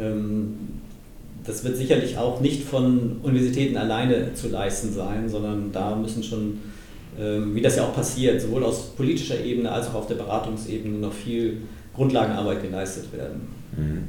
ähm, 0.00 0.56
das 1.46 1.64
wird 1.64 1.76
sicherlich 1.76 2.16
auch 2.16 2.40
nicht 2.40 2.64
von 2.64 3.18
Universitäten 3.22 3.76
alleine 3.76 4.34
zu 4.34 4.48
leisten 4.48 4.92
sein, 4.92 5.28
sondern 5.28 5.72
da 5.72 5.94
müssen 5.94 6.22
schon, 6.22 6.58
ähm, 7.18 7.54
wie 7.54 7.60
das 7.60 7.76
ja 7.76 7.84
auch 7.84 7.94
passiert, 7.94 8.40
sowohl 8.40 8.64
aus 8.64 8.94
politischer 8.96 9.42
Ebene 9.44 9.70
als 9.70 9.88
auch 9.88 9.94
auf 9.94 10.06
der 10.06 10.16
Beratungsebene 10.16 10.98
noch 10.98 11.12
viel 11.12 11.58
Grundlagenarbeit 11.94 12.62
geleistet 12.62 13.12
werden. 13.12 13.48
Mhm. 13.76 14.04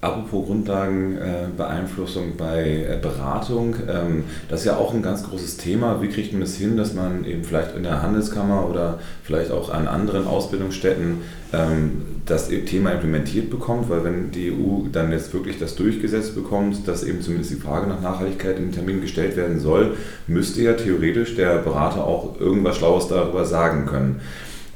Apropos 0.00 0.46
Grundlagenbeeinflussung 0.46 2.36
bei 2.36 2.86
äh, 2.88 2.98
Beratung, 3.02 3.74
ähm, 3.88 4.22
das 4.48 4.60
ist 4.60 4.66
ja 4.66 4.76
auch 4.76 4.94
ein 4.94 5.02
ganz 5.02 5.24
großes 5.24 5.56
Thema. 5.56 6.00
Wie 6.00 6.06
kriegt 6.06 6.32
man 6.32 6.42
es 6.42 6.54
hin, 6.56 6.76
dass 6.76 6.94
man 6.94 7.24
eben 7.24 7.42
vielleicht 7.42 7.74
in 7.74 7.82
der 7.82 8.00
Handelskammer 8.00 8.70
oder 8.70 9.00
vielleicht 9.24 9.50
auch 9.50 9.70
an 9.70 9.88
anderen 9.88 10.28
Ausbildungsstätten 10.28 11.22
ähm, 11.52 12.02
das 12.26 12.48
Thema 12.48 12.92
implementiert 12.92 13.50
bekommt? 13.50 13.90
Weil 13.90 14.04
wenn 14.04 14.30
die 14.30 14.52
EU 14.52 14.86
dann 14.92 15.10
jetzt 15.10 15.34
wirklich 15.34 15.58
das 15.58 15.74
durchgesetzt 15.74 16.36
bekommt, 16.36 16.86
dass 16.86 17.02
eben 17.02 17.20
zumindest 17.20 17.50
die 17.50 17.56
Frage 17.56 17.88
nach 17.88 18.00
Nachhaltigkeit 18.00 18.56
im 18.56 18.70
Termin 18.70 19.00
gestellt 19.00 19.36
werden 19.36 19.58
soll, 19.58 19.96
müsste 20.28 20.62
ja 20.62 20.74
theoretisch 20.74 21.34
der 21.34 21.58
Berater 21.58 22.04
auch 22.04 22.38
irgendwas 22.38 22.76
Schlaues 22.76 23.08
darüber 23.08 23.44
sagen 23.44 23.86
können. 23.86 24.20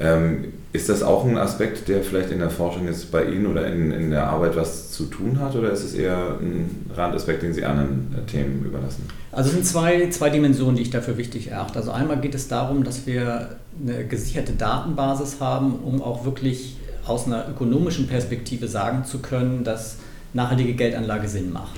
Ähm, 0.01 0.53
ist 0.73 0.89
das 0.89 1.03
auch 1.03 1.25
ein 1.25 1.37
Aspekt, 1.37 1.89
der 1.89 2.03
vielleicht 2.03 2.31
in 2.31 2.39
der 2.39 2.49
Forschung 2.49 2.87
jetzt 2.87 3.11
bei 3.11 3.25
Ihnen 3.25 3.47
oder 3.47 3.67
in, 3.67 3.93
in 3.93 4.11
der 4.11 4.29
Arbeit 4.29 4.57
was 4.57 4.91
zu 4.91 5.05
tun 5.05 5.39
hat 5.39 5.55
oder 5.55 5.71
ist 5.71 5.85
es 5.85 5.93
eher 5.93 6.39
ein 6.41 6.91
Randaspekt, 6.95 7.43
den 7.43 7.53
Sie 7.53 7.65
anderen 7.65 8.15
äh, 8.17 8.31
Themen 8.31 8.65
überlassen? 8.65 9.07
Also 9.33 9.51
es 9.51 9.55
sind 9.55 9.67
zwei, 9.67 10.09
zwei 10.09 10.31
Dimensionen, 10.31 10.77
die 10.77 10.83
ich 10.83 10.91
dafür 10.91 11.19
wichtig 11.19 11.51
erachte. 11.51 11.79
Also 11.79 11.91
einmal 11.91 12.21
geht 12.21 12.35
es 12.35 12.49
darum, 12.49 12.85
dass 12.85 13.07
wir 13.07 13.57
eine 13.87 14.07
gesicherte 14.07 14.53
Datenbasis 14.53 15.41
haben, 15.41 15.75
um 15.85 16.01
auch 16.01 16.25
wirklich 16.25 16.77
aus 17.07 17.27
einer 17.27 17.49
ökonomischen 17.49 18.07
Perspektive 18.07 18.69
sagen 18.69 19.05
zu 19.05 19.19
können, 19.19 19.65
dass 19.65 19.99
nachhaltige 20.33 20.73
Geldanlage 20.73 21.29
Sinn 21.29 21.53
macht. 21.53 21.77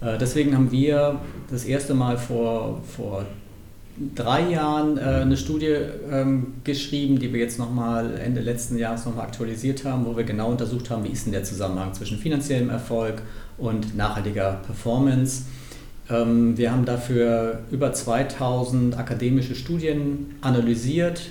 Äh, 0.00 0.18
deswegen 0.18 0.54
haben 0.56 0.72
wir 0.72 1.20
das 1.50 1.64
erste 1.64 1.94
Mal 1.94 2.18
vor, 2.18 2.80
vor 2.96 3.24
drei 4.14 4.50
Jahren 4.50 4.98
äh, 4.98 5.00
eine 5.00 5.36
Studie 5.36 5.76
ähm, 6.10 6.54
geschrieben, 6.64 7.18
die 7.18 7.32
wir 7.32 7.40
jetzt 7.40 7.58
nochmal 7.58 8.18
Ende 8.18 8.40
letzten 8.40 8.76
Jahres 8.76 9.04
nochmal 9.04 9.26
aktualisiert 9.26 9.84
haben, 9.84 10.04
wo 10.06 10.16
wir 10.16 10.24
genau 10.24 10.50
untersucht 10.50 10.90
haben, 10.90 11.04
wie 11.04 11.08
ist 11.08 11.26
denn 11.26 11.32
der 11.32 11.44
Zusammenhang 11.44 11.94
zwischen 11.94 12.18
finanziellem 12.18 12.70
Erfolg 12.70 13.22
und 13.58 13.96
nachhaltiger 13.96 14.60
Performance. 14.66 15.44
Ähm, 16.10 16.56
wir 16.56 16.72
haben 16.72 16.84
dafür 16.84 17.60
über 17.70 17.92
2000 17.92 18.98
akademische 18.98 19.54
Studien 19.54 20.34
analysiert, 20.40 21.30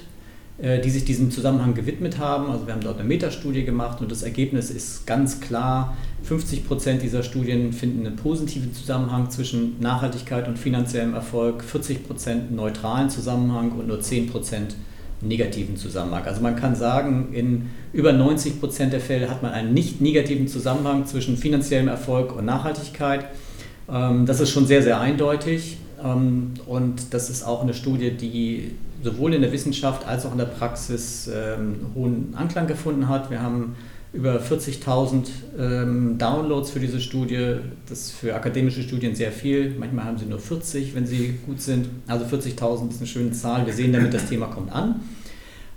die 0.59 0.89
sich 0.91 1.03
diesem 1.03 1.31
Zusammenhang 1.31 1.73
gewidmet 1.73 2.19
haben. 2.19 2.51
Also 2.51 2.67
wir 2.67 2.73
haben 2.73 2.81
dort 2.81 2.99
eine 2.99 3.07
Metastudie 3.07 3.65
gemacht 3.65 4.01
und 4.01 4.11
das 4.11 4.21
Ergebnis 4.21 4.69
ist 4.69 5.07
ganz 5.07 5.41
klar, 5.41 5.97
50 6.23 6.67
Prozent 6.67 7.01
dieser 7.01 7.23
Studien 7.23 7.73
finden 7.73 8.05
einen 8.05 8.15
positiven 8.15 8.73
Zusammenhang 8.73 9.29
zwischen 9.29 9.79
Nachhaltigkeit 9.79 10.47
und 10.47 10.57
finanziellem 10.57 11.15
Erfolg, 11.15 11.63
40 11.63 12.07
Prozent 12.07 12.51
neutralen 12.55 13.09
Zusammenhang 13.09 13.71
und 13.71 13.87
nur 13.87 13.99
10 13.99 14.27
Prozent 14.27 14.75
negativen 15.21 15.77
Zusammenhang. 15.77 16.23
Also 16.25 16.41
man 16.41 16.55
kann 16.55 16.75
sagen, 16.75 17.29
in 17.33 17.69
über 17.91 18.13
90 18.13 18.59
Prozent 18.59 18.93
der 18.93 18.99
Fälle 18.99 19.29
hat 19.29 19.41
man 19.41 19.51
einen 19.51 19.73
nicht 19.73 20.01
negativen 20.01 20.47
Zusammenhang 20.47 21.05
zwischen 21.05 21.37
finanziellem 21.37 21.87
Erfolg 21.87 22.35
und 22.35 22.45
Nachhaltigkeit. 22.45 23.25
Ähm, 23.89 24.25
das 24.25 24.39
ist 24.39 24.51
schon 24.51 24.65
sehr, 24.65 24.81
sehr 24.81 24.99
eindeutig 24.99 25.77
ähm, 26.03 26.53
und 26.65 27.13
das 27.13 27.29
ist 27.29 27.43
auch 27.43 27.61
eine 27.61 27.73
Studie, 27.73 28.11
die 28.11 28.71
sowohl 29.03 29.33
in 29.33 29.41
der 29.41 29.51
Wissenschaft 29.51 30.07
als 30.07 30.25
auch 30.25 30.31
in 30.31 30.37
der 30.37 30.45
Praxis 30.45 31.29
ähm, 31.33 31.75
hohen 31.93 32.33
Anklang 32.35 32.67
gefunden 32.67 33.09
hat. 33.09 33.29
Wir 33.29 33.41
haben 33.41 33.75
über 34.13 34.39
40.000 34.39 35.27
ähm, 35.59 36.17
Downloads 36.17 36.71
für 36.71 36.79
diese 36.79 36.99
Studie. 36.99 37.55
Das 37.89 37.99
ist 37.99 38.11
für 38.11 38.35
akademische 38.35 38.83
Studien 38.83 39.15
sehr 39.15 39.31
viel. 39.31 39.75
Manchmal 39.77 40.05
haben 40.05 40.17
sie 40.17 40.25
nur 40.25 40.39
40, 40.39 40.95
wenn 40.95 41.05
sie 41.05 41.39
gut 41.45 41.61
sind. 41.61 41.89
Also 42.07 42.25
40.000 42.25 42.89
ist 42.89 42.97
eine 42.99 43.07
schöne 43.07 43.31
Zahl. 43.31 43.65
Wir 43.65 43.73
sehen 43.73 43.91
damit, 43.91 44.13
das 44.13 44.29
Thema 44.29 44.47
kommt 44.47 44.71
an. 44.71 45.01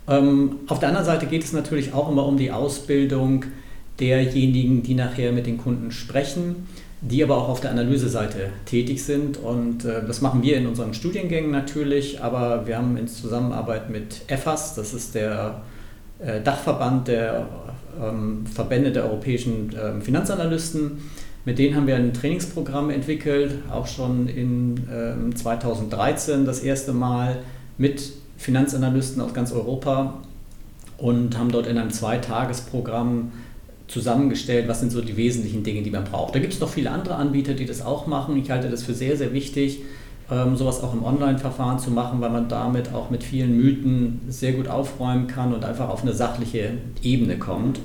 Ähm, 0.07 0.57
auf 0.67 0.79
der 0.79 0.89
anderen 0.89 1.05
Seite 1.05 1.25
geht 1.25 1.43
es 1.43 1.51
natürlich 1.51 1.93
auch 1.93 2.09
immer 2.09 2.25
um 2.25 2.37
die 2.37 2.51
Ausbildung 2.51 3.45
derjenigen, 3.99 4.83
die 4.83 4.93
nachher 4.93 5.31
mit 5.31 5.47
den 5.47 5.57
Kunden 5.57 5.91
sprechen 5.91 6.67
die 7.01 7.23
aber 7.23 7.37
auch 7.37 7.49
auf 7.49 7.61
der 7.61 7.71
Analyseseite 7.71 8.49
tätig 8.65 9.03
sind. 9.03 9.37
Und 9.37 9.85
äh, 9.85 10.05
das 10.05 10.21
machen 10.21 10.41
wir 10.41 10.57
in 10.57 10.67
unseren 10.67 10.93
Studiengängen 10.93 11.51
natürlich, 11.51 12.21
aber 12.21 12.65
wir 12.65 12.77
haben 12.77 12.97
in 12.97 13.07
Zusammenarbeit 13.07 13.89
mit 13.89 14.21
EFAS, 14.27 14.75
das 14.75 14.93
ist 14.93 15.15
der 15.15 15.61
äh, 16.19 16.41
Dachverband 16.41 17.07
der 17.07 17.47
ähm, 18.01 18.45
Verbände 18.47 18.91
der 18.91 19.05
europäischen 19.05 19.75
äh, 19.75 20.01
Finanzanalysten, 20.01 21.03
mit 21.45 21.59
denen 21.59 21.75
haben 21.75 21.87
wir 21.87 21.95
ein 21.95 22.13
Trainingsprogramm 22.13 22.89
entwickelt, 22.89 23.53
auch 23.71 23.87
schon 23.87 24.27
in 24.27 25.33
2013 25.33 26.39
ähm, 26.39 26.45
das 26.45 26.59
erste 26.59 26.91
Mal 26.91 27.37
mit 27.77 28.11
Finanzanalysten 28.37 29.21
aus 29.21 29.33
ganz 29.33 29.53
Europa 29.53 30.21
und 30.97 31.37
haben 31.37 31.49
dort 31.49 31.67
in 31.67 31.77
einem 31.77 31.91
Zweitagesprogramm 31.91 33.31
zusammengestellt, 33.87 34.67
was 34.67 34.79
sind 34.79 34.91
so 34.91 35.01
die 35.01 35.15
wesentlichen 35.15 35.63
Dinge, 35.63 35.81
die 35.81 35.91
man 35.91 36.03
braucht. 36.03 36.35
Da 36.35 36.39
gibt 36.39 36.53
es 36.53 36.59
noch 36.59 36.69
viele 36.69 36.91
andere 36.91 37.15
Anbieter, 37.15 37.53
die 37.53 37.65
das 37.65 37.81
auch 37.81 38.07
machen. 38.07 38.37
Ich 38.37 38.51
halte 38.51 38.69
das 38.69 38.83
für 38.83 38.93
sehr, 38.93 39.15
sehr 39.15 39.33
wichtig, 39.33 39.81
ähm, 40.29 40.57
sowas 40.57 40.83
auch 40.83 40.93
im 40.93 41.03
Online-Verfahren 41.03 41.79
zu 41.79 41.89
machen, 41.89 42.19
weil 42.19 42.29
man 42.29 42.49
damit 42.49 42.93
auch 42.93 43.09
mit 43.09 43.23
vielen 43.23 43.55
Mythen 43.55 44.21
sehr 44.27 44.53
gut 44.53 44.67
aufräumen 44.67 45.27
kann 45.27 45.53
und 45.53 45.63
einfach 45.63 45.89
auf 45.89 46.01
eine 46.01 46.13
sachliche 46.13 46.71
Ebene 47.01 47.37
kommt. 47.37 47.79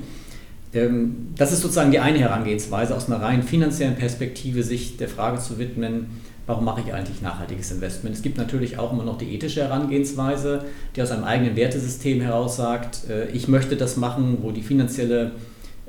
Ähm, 0.74 1.28
das 1.36 1.52
ist 1.52 1.62
sozusagen 1.62 1.92
die 1.92 2.00
eine 2.00 2.18
Herangehensweise, 2.18 2.96
aus 2.96 3.08
einer 3.08 3.22
rein 3.22 3.44
finanziellen 3.44 3.94
Perspektive 3.94 4.64
sich 4.64 4.96
der 4.96 5.08
Frage 5.08 5.38
zu 5.38 5.58
widmen, 5.58 6.06
warum 6.46 6.64
mache 6.64 6.80
ich 6.84 6.92
eigentlich 6.92 7.22
nachhaltiges 7.22 7.70
Investment? 7.70 8.16
Es 8.16 8.22
gibt 8.22 8.38
natürlich 8.38 8.76
auch 8.76 8.92
immer 8.92 9.04
noch 9.04 9.18
die 9.18 9.32
ethische 9.32 9.62
Herangehensweise, 9.62 10.64
die 10.96 11.02
aus 11.02 11.12
einem 11.12 11.22
eigenen 11.22 11.54
Wertesystem 11.54 12.20
heraus 12.20 12.56
sagt, 12.56 13.08
äh, 13.08 13.28
ich 13.28 13.46
möchte 13.46 13.76
das 13.76 13.96
machen, 13.96 14.38
wo 14.42 14.50
die 14.50 14.62
finanzielle 14.62 15.32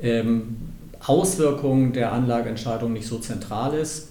ähm, 0.04 0.56
Auswirkung 1.04 1.92
der 1.92 2.12
Anlageentscheidung 2.12 2.92
nicht 2.92 3.06
so 3.06 3.18
zentral 3.18 3.74
ist. 3.74 4.10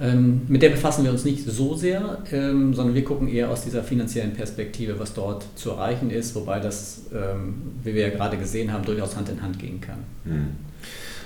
Ähm, 0.00 0.42
mit 0.46 0.62
der 0.62 0.70
befassen 0.70 1.02
wir 1.02 1.10
uns 1.10 1.24
nicht 1.24 1.44
so 1.44 1.74
sehr, 1.74 2.18
ähm, 2.30 2.72
sondern 2.72 2.94
wir 2.94 3.02
gucken 3.02 3.28
eher 3.28 3.50
aus 3.50 3.64
dieser 3.64 3.82
finanziellen 3.82 4.32
Perspektive, 4.32 4.98
was 5.00 5.12
dort 5.12 5.44
zu 5.56 5.70
erreichen 5.70 6.10
ist, 6.10 6.36
wobei 6.36 6.60
das, 6.60 7.06
ähm, 7.12 7.54
wie 7.82 7.94
wir 7.94 8.02
ja 8.02 8.10
gerade 8.10 8.36
gesehen 8.36 8.72
haben, 8.72 8.84
durchaus 8.84 9.16
Hand 9.16 9.28
in 9.28 9.42
Hand 9.42 9.58
gehen 9.58 9.80
kann. 9.80 9.98
Hm. 10.24 10.46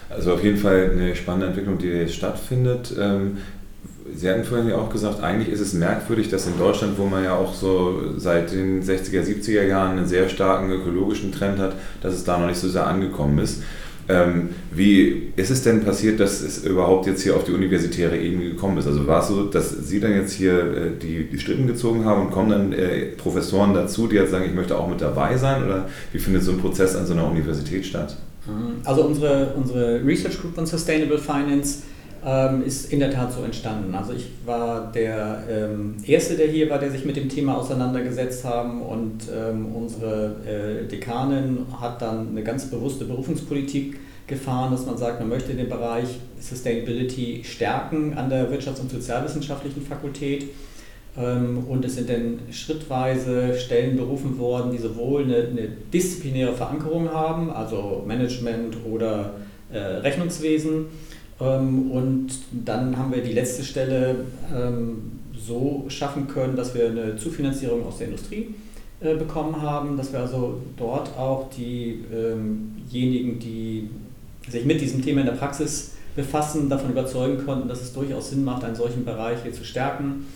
Also 0.09 0.35
auf 0.35 0.45
jeden 0.45 0.57
Fall 0.57 0.91
eine 0.93 1.15
spannende 1.15 1.49
Entwicklung, 1.49 1.79
die 1.79 1.89
jetzt 1.89 2.15
stattfindet. 2.15 2.95
Sie 4.15 4.29
hatten 4.29 4.45
vorhin 4.45 4.69
ja 4.69 4.77
auch 4.77 4.91
gesagt, 4.91 5.23
eigentlich 5.23 5.49
ist 5.49 5.61
es 5.61 5.73
merkwürdig, 5.73 6.29
dass 6.29 6.47
in 6.47 6.59
Deutschland, 6.59 6.99
wo 6.99 7.07
man 7.07 7.25
ja 7.25 7.37
auch 7.37 7.55
so 7.55 8.01
seit 8.17 8.53
den 8.53 8.83
60er, 8.83 9.23
70er 9.23 9.65
Jahren 9.65 9.99
einen 9.99 10.07
sehr 10.07 10.29
starken 10.29 10.71
ökologischen 10.71 11.33
Trend 11.33 11.59
hat, 11.59 11.75
dass 12.01 12.15
es 12.15 12.25
da 12.25 12.39
noch 12.39 12.47
nicht 12.47 12.59
so 12.59 12.69
sehr 12.69 12.87
angekommen 12.87 13.39
ist. 13.39 13.63
Ähm, 14.09 14.51
wie 14.73 15.33
ist 15.37 15.51
es 15.51 15.63
denn 15.63 15.85
passiert, 15.85 16.19
dass 16.19 16.41
es 16.41 16.65
überhaupt 16.65 17.07
jetzt 17.07 17.23
hier 17.23 17.37
auf 17.37 17.45
die 17.45 17.53
universitäre 17.53 18.19
Ebene 18.19 18.51
gekommen 18.51 18.77
ist? 18.79 18.87
Also 18.87 19.07
war 19.07 19.23
es 19.23 19.29
so, 19.29 19.45
dass 19.45 19.71
Sie 19.71 20.01
dann 20.01 20.13
jetzt 20.13 20.33
hier 20.33 20.59
äh, 20.59 20.91
die, 21.01 21.29
die 21.31 21.39
Strippen 21.39 21.69
gezogen 21.69 22.05
haben 22.05 22.27
und 22.27 22.31
kommen 22.33 22.51
dann 22.51 22.73
äh, 22.73 23.07
Professoren 23.17 23.75
dazu, 23.75 24.09
die 24.09 24.17
jetzt 24.17 24.33
sagen, 24.33 24.45
ich 24.45 24.55
möchte 24.55 24.77
auch 24.77 24.89
mit 24.89 25.01
dabei 25.01 25.37
sein? 25.37 25.65
Oder 25.65 25.89
wie 26.13 26.19
findet 26.19 26.43
so 26.43 26.51
ein 26.51 26.59
Prozess 26.59 26.97
an 26.97 27.07
so 27.07 27.13
einer 27.13 27.31
Universität 27.31 27.87
statt? 27.87 28.17
Also 28.85 29.05
unsere, 29.05 29.55
unsere 29.57 30.05
Research 30.05 30.41
Group 30.41 30.59
on 30.59 30.67
Sustainable 30.67 31.19
Finance 31.19 31.83
ähm, 32.25 32.63
ist 32.65 32.93
in 32.93 33.01
der 33.01 33.11
Tat 33.11 33.33
so 33.33 33.43
entstanden. 33.43 33.95
Also 33.95 34.13
ich 34.13 34.29
war 34.47 34.93
der 34.93 35.43
ähm, 35.51 35.97
Erste, 36.07 36.37
der 36.37 36.47
hier 36.47 36.71
war, 36.71 36.79
der 36.79 36.91
sich 36.91 37.05
mit 37.05 37.17
dem 37.17 37.29
Thema 37.29 37.57
auseinandergesetzt 37.57 38.45
haben 38.45 38.83
und 38.83 39.23
ähm, 39.35 39.75
unsere 39.75 40.37
äh, 40.47 40.89
Dekanin 40.89 41.67
hat 41.81 42.01
dann 42.01 42.29
eine 42.29 42.43
ganz 42.43 42.71
bewusste 42.71 43.05
Berufungspolitik 43.05 43.99
gefahren, 44.27 44.71
dass 44.71 44.87
man 44.87 44.97
sagt, 44.97 45.19
man 45.21 45.29
möchte 45.29 45.55
den 45.55 45.69
Bereich 45.69 46.21
Sustainability 46.39 47.43
stärken 47.45 48.15
an 48.15 48.31
der 48.31 48.51
Wirtschafts- 48.51 48.81
und 48.81 48.91
Sozialwissenschaftlichen 48.91 49.83
Fakultät. 49.83 50.47
Ähm, 51.19 51.65
und 51.69 51.85
es 51.85 51.97
sind 51.97 52.09
dann 52.09 52.39
schrittweise 52.53 53.59
Stellen 53.59 53.97
berufen 53.97 54.39
worden, 54.39 54.71
die 54.71 54.79
sowohl 54.79 55.25
eine, 55.25 55.37
eine 55.37 55.69
disziplinäre 55.93 56.55
Verankerung 56.55 57.11
haben, 57.11 57.51
also 57.51 58.03
Management 58.07 58.77
oder 58.91 59.35
äh, 59.73 59.79
Rechnungswesen. 59.79 60.87
Ähm, 61.43 61.91
und 61.91 62.29
dann 62.65 62.97
haben 62.97 63.13
wir 63.13 63.23
die 63.23 63.33
letzte 63.33 63.65
Stelle 63.65 64.25
ähm, 64.55 65.13
so 65.37 65.85
schaffen 65.89 66.29
können, 66.29 66.57
dass 66.57 66.75
wir 66.75 66.87
eine 66.87 67.17
Zufinanzierung 67.17 67.85
aus 67.85 67.99
der 67.99 68.09
Industrie 68.09 68.55
äh, 69.01 69.15
bekommen 69.15 69.61
haben, 69.61 69.97
dass 69.97 70.13
wir 70.13 70.21
also 70.21 70.61
dort 70.77 71.17
auch 71.19 71.51
diejenigen, 71.51 73.39
die 73.41 73.91
sich 74.49 74.65
mit 74.65 74.81
diesem 74.81 75.03
Thema 75.03 75.21
in 75.21 75.27
der 75.27 75.35
Praxis 75.35 75.93
befassen, 76.15 76.69
davon 76.69 76.91
überzeugen 76.91 77.45
konnten, 77.45 77.69
dass 77.69 77.83
es 77.83 77.93
durchaus 77.93 78.31
Sinn 78.31 78.45
macht, 78.45 78.65
einen 78.65 78.77
solchen 78.77 79.05
Bereich 79.05 79.43
hier 79.43 79.53
zu 79.53 79.65
stärken, 79.65 80.27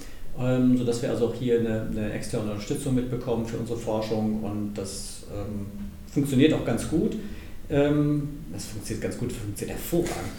ähm, 0.40 0.76
sodass 0.76 1.02
wir 1.02 1.10
also 1.10 1.28
auch 1.28 1.34
hier 1.34 1.60
eine, 1.60 1.86
eine, 1.90 2.12
externe 2.12 2.50
Unterstützung 2.52 2.94
mitbekommen 2.94 3.46
für 3.46 3.58
unsere 3.58 3.78
Forschung 3.78 4.42
und 4.42 4.72
das 4.74 5.24
ähm, 5.32 5.66
funktioniert 6.12 6.52
auch 6.54 6.64
ganz 6.64 6.88
gut. 6.88 7.16
Ähm, 7.68 8.28
das 8.56 8.66
funktioniert 8.66 9.02
ganz 9.02 9.18
gut, 9.18 9.32
funktioniert 9.32 9.78
hervorragend. 9.78 10.32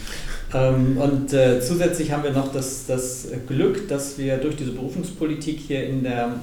Ähm, 0.54 0.98
und 0.98 1.34
äh, 1.34 1.62
zusätzlich 1.62 2.12
haben 2.12 2.24
wir 2.24 2.32
noch 2.32 2.52
das, 2.52 2.86
das 2.86 3.28
Glück, 3.48 3.88
dass 3.88 4.18
wir 4.18 4.38
durch 4.38 4.56
diese 4.56 4.72
Berufungspolitik 4.72 5.60
hier 5.60 5.86
in 5.86 6.04
der 6.04 6.40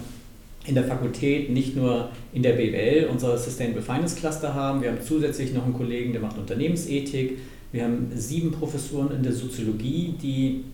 in 0.66 0.74
der 0.74 0.84
Fakultät 0.84 1.50
nicht 1.50 1.76
nur 1.76 2.08
in 2.32 2.42
der 2.42 2.54
BWL 2.54 3.08
unser 3.12 3.36
Sustainable 3.36 3.82
Finance 3.82 4.16
Cluster 4.16 4.54
haben, 4.54 4.80
wir 4.80 4.90
haben 4.90 5.02
zusätzlich 5.02 5.52
noch 5.52 5.64
einen 5.64 5.74
Kollegen, 5.74 6.12
der 6.12 6.22
macht 6.22 6.38
Unternehmensethik, 6.38 7.38
wir 7.70 7.84
haben 7.84 8.10
sieben 8.14 8.50
Professuren 8.52 9.14
in 9.14 9.22
der 9.22 9.32
Soziologie, 9.32 10.14
die 10.22 10.64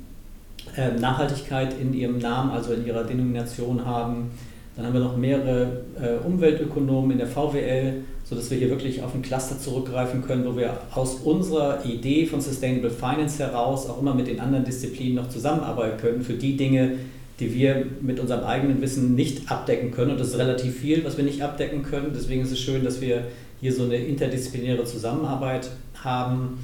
äh, 0.77 0.93
Nachhaltigkeit 0.93 1.75
in 1.81 1.95
ihrem 1.95 2.19
Namen, 2.19 2.51
also 2.51 2.73
in 2.73 2.87
ihrer 2.87 3.05
Denomination 3.05 3.85
haben. 3.85 4.31
Dann 4.77 4.87
haben 4.87 4.93
wir 4.93 5.01
noch 5.01 5.17
mehrere 5.17 5.83
äh, 6.01 6.25
Umweltökonomen 6.25 7.13
in 7.13 7.19
der 7.19 7.27
VWL, 7.27 8.03
sodass 8.31 8.49
wir 8.49 8.59
hier 8.59 8.71
wirklich 8.71 9.03
auf 9.03 9.13
ein 9.13 9.23
Cluster 9.23 9.59
zurückgreifen 9.59 10.23
können, 10.23 10.47
wo 10.47 10.57
wir 10.57 10.79
aus 10.93 11.17
unserer 11.17 11.85
Idee 11.85 12.27
von 12.27 12.41
Sustainable 12.41 12.91
Finance 12.91 13.41
heraus 13.43 13.91
auch 13.91 14.01
immer 14.01 14.15
mit 14.15 14.29
den 14.29 14.39
anderen 14.39 14.65
Disziplinen 14.65 15.17
noch 15.17 15.29
zusammenarbeiten 15.29 15.99
können 16.01 16.23
für 16.23 16.35
die 16.35 16.57
Dinge, 16.57 16.93
die 17.41 17.53
wir 17.53 17.85
mit 18.01 18.21
unserem 18.21 18.45
eigenen 18.45 18.81
Wissen 18.81 19.17
nicht 19.17 19.51
abdecken 19.51 19.91
können. 19.91 20.13
Und 20.13 20.21
das 20.21 20.29
ist 20.29 20.39
relativ 20.39 20.79
viel, 20.79 21.05
was 21.05 21.17
wir 21.17 21.25
nicht 21.25 21.43
abdecken 21.43 21.83
können. 21.83 22.13
Deswegen 22.15 22.43
ist 22.43 22.53
es 22.53 22.61
schön, 22.61 22.85
dass 22.85 23.01
wir 23.01 23.25
hier 23.61 23.73
so 23.73 23.83
eine 23.83 23.97
interdisziplinäre 23.97 24.85
Zusammenarbeit 24.85 25.69
haben. 25.97 26.61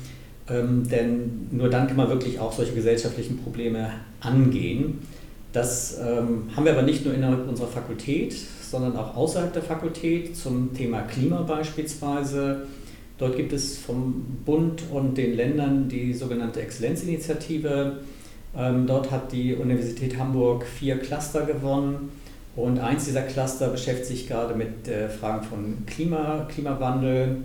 Ähm, 0.48 0.88
denn 0.88 1.48
nur 1.50 1.68
dann 1.68 1.88
kann 1.88 1.96
man 1.96 2.08
wirklich 2.08 2.38
auch 2.38 2.52
solche 2.52 2.74
gesellschaftlichen 2.74 3.38
Probleme 3.38 3.90
angehen. 4.20 5.00
Das 5.56 5.96
ähm, 5.98 6.50
haben 6.54 6.66
wir 6.66 6.72
aber 6.72 6.82
nicht 6.82 7.06
nur 7.06 7.14
innerhalb 7.14 7.48
unserer 7.48 7.68
Fakultät, 7.68 8.36
sondern 8.60 8.94
auch 8.94 9.16
außerhalb 9.16 9.54
der 9.54 9.62
Fakultät 9.62 10.36
zum 10.36 10.74
Thema 10.74 11.00
Klima 11.00 11.40
beispielsweise. 11.40 12.66
Dort 13.16 13.38
gibt 13.38 13.54
es 13.54 13.78
vom 13.78 14.42
Bund 14.44 14.82
und 14.92 15.16
den 15.16 15.34
Ländern 15.34 15.88
die 15.88 16.12
sogenannte 16.12 16.60
Exzellenzinitiative 16.60 18.00
ähm, 18.54 18.86
dort 18.86 19.10
hat 19.10 19.32
die 19.32 19.54
Universität 19.54 20.18
Hamburg 20.18 20.66
vier 20.66 20.98
Cluster 20.98 21.46
gewonnen 21.46 22.10
und 22.54 22.78
eins 22.78 23.06
dieser 23.06 23.22
Cluster 23.22 23.68
beschäftigt 23.68 24.08
sich 24.08 24.28
gerade 24.28 24.54
mit 24.54 24.86
äh, 24.88 25.08
Fragen 25.08 25.42
von 25.42 25.86
Klima, 25.86 26.46
Klimawandel 26.52 27.38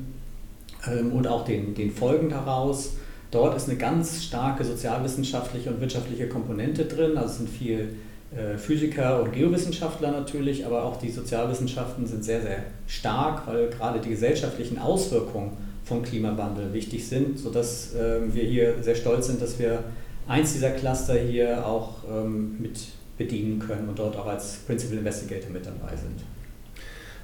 ähm, 0.85 1.13
und 1.13 1.27
auch 1.27 1.45
den, 1.45 1.75
den 1.75 1.91
Folgen 1.91 2.27
daraus. 2.27 2.97
Dort 3.31 3.55
ist 3.55 3.69
eine 3.69 3.77
ganz 3.77 4.23
starke 4.23 4.63
sozialwissenschaftliche 4.63 5.69
und 5.69 5.79
wirtschaftliche 5.79 6.27
Komponente 6.27 6.85
drin, 6.85 7.17
also 7.17 7.29
es 7.29 7.37
sind 7.37 7.49
viel 7.49 7.95
äh, 8.35 8.57
Physiker 8.57 9.23
und 9.23 9.31
Geowissenschaftler 9.31 10.11
natürlich, 10.11 10.65
aber 10.65 10.83
auch 10.83 10.97
die 10.97 11.09
Sozialwissenschaften 11.09 12.05
sind 12.05 12.23
sehr, 12.23 12.41
sehr 12.41 12.63
stark, 12.87 13.47
weil 13.47 13.69
gerade 13.69 13.99
die 13.99 14.09
gesellschaftlichen 14.09 14.77
Auswirkungen 14.77 15.51
vom 15.83 16.03
Klimawandel 16.03 16.73
wichtig 16.73 17.07
sind, 17.07 17.39
sodass 17.39 17.95
äh, 17.95 18.33
wir 18.33 18.43
hier 18.43 18.75
sehr 18.83 18.95
stolz 18.95 19.27
sind, 19.27 19.41
dass 19.41 19.57
wir 19.59 19.83
eins 20.27 20.53
dieser 20.53 20.71
Cluster 20.71 21.15
hier 21.15 21.65
auch 21.65 22.03
ähm, 22.09 22.57
mit 22.59 22.79
bedienen 23.17 23.59
können 23.59 23.89
und 23.89 23.97
dort 23.99 24.15
auch 24.17 24.27
als 24.27 24.57
Principal 24.67 24.97
Investigator 24.97 25.49
mit 25.51 25.65
dabei 25.65 25.95
sind. 25.95 26.23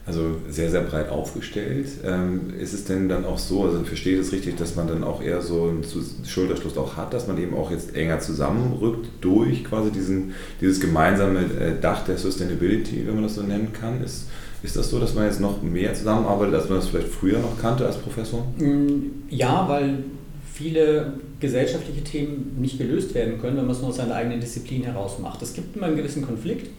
Also 0.08 0.38
sehr, 0.50 0.72
sehr 0.72 0.82
breit 0.82 1.10
aufgestellt. 1.10 1.88
Ähm, 2.06 2.54
ist 2.58 2.74
es 2.74 2.86
denn 2.86 3.10
dann 3.10 3.26
auch 3.26 3.38
so, 3.38 3.66
also 3.66 3.84
verstehe 3.84 4.14
ich 4.14 4.22
es 4.22 4.32
richtig, 4.32 4.56
dass 4.56 4.78
man 4.78 4.88
dann 4.88 5.04
auch 5.04 5.22
eher 5.22 5.42
so 5.42 5.64
einen 5.64 5.84
Schulterschluss 6.26 6.78
auch 6.78 6.96
hat, 6.96 7.14
dass 7.14 7.28
man 7.28 7.38
eben 7.38 7.54
auch 7.54 7.72
jetzt 7.72 7.94
enger 7.94 8.22
zusammenrückt 8.22 9.10
durch 9.20 9.66
quasi 9.66 9.92
diesen, 9.92 10.32
dieses 10.62 10.80
gemeinsame 10.80 11.42
äh, 11.42 11.82
Dach 11.82 12.06
der 12.06 12.18
Sustainability, 12.18 13.06
wenn 13.06 13.16
man 13.16 13.24
das 13.24 13.36
so 13.36 13.44
nennen 13.44 13.74
kann? 13.74 14.02
Ist, 14.02 14.30
ist 14.64 14.78
das 14.78 14.90
so, 14.90 14.98
dass 14.98 15.14
man 15.14 15.26
jetzt 15.26 15.42
noch 15.42 15.62
mehr 15.62 15.94
zusammenarbeitet, 15.94 16.56
als 16.56 16.70
man 16.70 16.80
das 16.80 16.88
vielleicht 16.88 17.10
früher 17.10 17.40
noch 17.40 17.60
kannte 17.60 17.86
als 17.86 17.98
Professor? 17.98 18.48
Mm, 18.58 19.26
ja, 19.30 19.68
weil 19.68 20.06
viele 20.54 21.16
gesellschaftliche 21.42 22.06
Themen 22.06 22.56
nicht 22.58 22.78
gelöst 22.78 23.14
werden 23.14 23.42
können, 23.42 23.58
wenn 23.58 23.66
man 23.66 23.76
es 23.76 23.82
nur 23.82 23.90
aus 23.90 23.98
seiner 23.98 24.16
eigenen 24.16 24.40
Disziplin 24.40 24.84
heraus 24.84 25.20
macht. 25.20 25.42
Es 25.42 25.54
gibt 25.54 25.76
immer 25.76 25.88
einen 25.88 25.98
gewissen 25.98 26.26
Konflikt, 26.26 26.70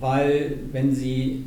weil 0.00 0.58
wenn 0.70 0.94
Sie 0.94 1.44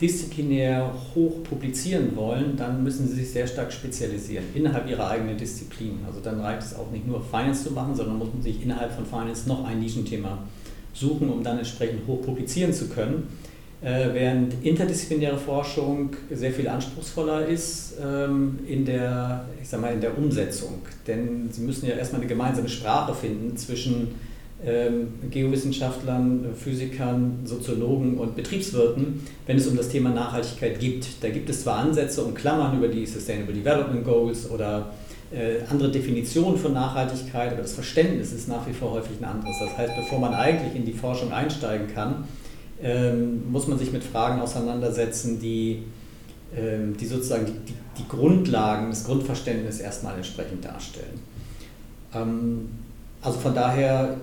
disziplinär 0.00 0.92
hoch 1.14 1.42
publizieren 1.42 2.14
wollen, 2.14 2.56
dann 2.56 2.84
müssen 2.84 3.08
Sie 3.08 3.14
sich 3.14 3.30
sehr 3.30 3.46
stark 3.46 3.72
spezialisieren 3.72 4.44
innerhalb 4.54 4.88
Ihrer 4.88 5.10
eigenen 5.10 5.36
Disziplin. 5.36 5.98
Also 6.06 6.20
dann 6.20 6.40
reicht 6.40 6.62
es 6.62 6.76
auch 6.76 6.90
nicht 6.90 7.06
nur 7.06 7.20
Finance 7.22 7.64
zu 7.64 7.72
machen, 7.72 7.94
sondern 7.94 8.18
muss 8.18 8.32
man 8.32 8.42
sich 8.42 8.62
innerhalb 8.62 8.92
von 8.92 9.04
Finance 9.04 9.48
noch 9.48 9.66
ein 9.66 9.80
Nischenthema 9.80 10.38
suchen, 10.94 11.30
um 11.30 11.42
dann 11.42 11.58
entsprechend 11.58 12.06
hoch 12.06 12.22
publizieren 12.22 12.72
zu 12.72 12.88
können. 12.88 13.28
Äh, 13.80 14.08
während 14.12 14.54
interdisziplinäre 14.64 15.38
Forschung 15.38 16.10
sehr 16.32 16.50
viel 16.50 16.66
anspruchsvoller 16.66 17.46
ist 17.46 17.94
ähm, 18.02 18.58
in, 18.66 18.84
der, 18.84 19.46
ich 19.62 19.68
sag 19.68 19.80
mal, 19.80 19.92
in 19.92 20.00
der 20.00 20.18
Umsetzung. 20.18 20.82
Denn 21.06 21.48
sie 21.52 21.62
müssen 21.62 21.86
ja 21.86 21.94
erstmal 21.94 22.20
eine 22.20 22.28
gemeinsame 22.28 22.68
Sprache 22.68 23.14
finden 23.14 23.56
zwischen 23.56 24.14
Geowissenschaftlern, 25.30 26.46
Physikern, 26.56 27.40
Soziologen 27.44 28.18
und 28.18 28.34
Betriebswirten, 28.34 29.24
wenn 29.46 29.56
es 29.56 29.68
um 29.68 29.76
das 29.76 29.88
Thema 29.88 30.10
Nachhaltigkeit 30.10 30.80
geht. 30.80 31.06
Da 31.20 31.28
gibt 31.28 31.48
es 31.48 31.62
zwar 31.62 31.76
Ansätze 31.76 32.24
und 32.24 32.34
Klammern 32.34 32.76
über 32.76 32.88
die 32.88 33.06
Sustainable 33.06 33.54
Development 33.54 34.04
Goals 34.04 34.50
oder 34.50 34.90
äh, 35.30 35.58
andere 35.70 35.90
Definitionen 35.90 36.58
von 36.58 36.72
Nachhaltigkeit, 36.72 37.52
aber 37.52 37.62
das 37.62 37.74
Verständnis 37.74 38.32
ist 38.32 38.48
nach 38.48 38.66
wie 38.66 38.72
vor 38.72 38.92
häufig 38.92 39.18
ein 39.20 39.24
anderes. 39.26 39.56
Das 39.60 39.76
heißt, 39.76 39.94
bevor 39.94 40.18
man 40.18 40.34
eigentlich 40.34 40.74
in 40.74 40.84
die 40.84 40.92
Forschung 40.92 41.32
einsteigen 41.32 41.86
kann, 41.94 42.24
ähm, 42.82 43.50
muss 43.50 43.66
man 43.66 43.78
sich 43.78 43.92
mit 43.92 44.02
Fragen 44.02 44.40
auseinandersetzen, 44.40 45.38
die, 45.38 45.82
ähm, 46.56 46.96
die 46.96 47.06
sozusagen 47.06 47.46
die, 47.46 47.74
die, 47.98 48.08
Grundlagen, 48.08 48.90
das 48.90 49.04
Grundverständnis 49.04 49.80
erstmal 49.80 50.16
entsprechend 50.16 50.64
darstellen. 50.64 51.20
Ähm, 52.14 52.68
also 53.20 53.38
von 53.38 53.54
daher 53.54 54.16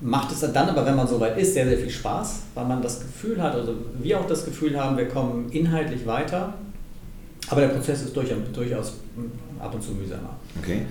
macht 0.00 0.32
es 0.32 0.40
dann 0.40 0.68
aber, 0.68 0.86
wenn 0.86 0.96
man 0.96 1.08
soweit 1.08 1.36
ist, 1.38 1.54
sehr, 1.54 1.66
sehr 1.66 1.78
viel 1.78 1.90
Spaß, 1.90 2.42
weil 2.54 2.64
man 2.64 2.82
das 2.82 3.00
Gefühl 3.00 3.42
hat, 3.42 3.54
also 3.54 3.74
wir 4.00 4.20
auch 4.20 4.26
das 4.26 4.44
Gefühl 4.44 4.78
haben, 4.78 4.96
wir 4.96 5.08
kommen 5.08 5.50
inhaltlich 5.50 6.06
weiter, 6.06 6.54
aber 7.50 7.62
der 7.62 7.68
Prozess 7.68 8.02
ist 8.02 8.14
durchaus 8.16 8.94
ab 9.58 9.74
und 9.74 9.82
zu 9.82 9.92
mühsamer. 9.92 10.36
Okay. 10.62 10.82